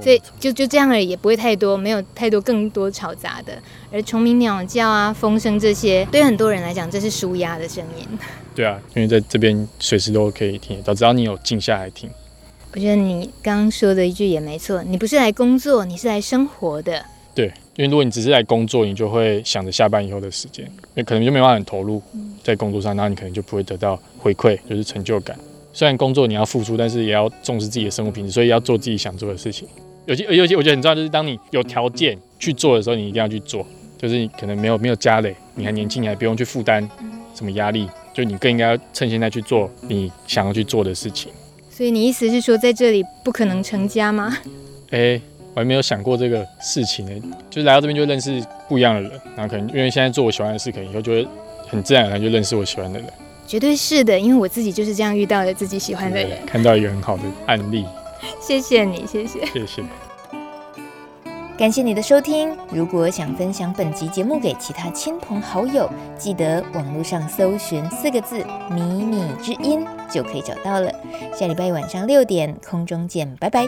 [0.02, 3.52] 所以就就这样而已，也不会太多，没有太多更多嘈杂的。
[3.92, 8.06] 而虫鸣鸟叫啊，风声这些，对很多人来讲，这是舒压的声音。
[8.54, 12.10] 对啊，因为在这边随时都可以听得到，只要你有静下来听。
[12.72, 17.02] 我觉得你刚刚说的一句也没错，你不是来工作，你是来生活的。
[17.34, 22.02] 对，因为如果你只是来工作，你就会想着下班以后的时间，那可能就没办法很投入
[22.42, 25.38] 在工作上，然后你可能就不会得到回馈，就是成就感。
[25.72, 29.68] 虽然工作你要付出，但是也要重视自己的生活品质，所以要做自己想做的事情。
[30.06, 33.66] 尤其尤其我觉得很重要，就是当你有条件去做的时候，你一定要去做。
[33.98, 36.88] 就是你可能没有没有家累，你还年轻，你还不用去负担
[37.34, 41.32] 什么压力，就你更应该要趁现在去做你想要去做的事情。
[41.68, 44.38] 所以你意思是说，在这里不可能成家吗？
[44.90, 47.36] 哎、欸，我还没有想过这个事情呢。
[47.50, 51.26] 就是来到这边就认识不一样的人，然后可能因为现在做我喜欢的事，可能以后就会
[51.66, 53.08] 很自然而然就认识我喜欢的人。
[53.48, 57.86] 绝对是的，因为我自己就是这样遇到了自己喜欢的人，看到一个很好的案例。
[58.38, 59.82] 谢谢你，谢谢，谢谢。
[61.56, 62.56] 感谢你的收听。
[62.70, 70.92] 如果想分享本集节目给其他亲朋好友，记得网络上搜寻四个字“米米之音”就可以找到了。
[71.34, 73.66] 下礼拜晚上六点空中见，拜拜。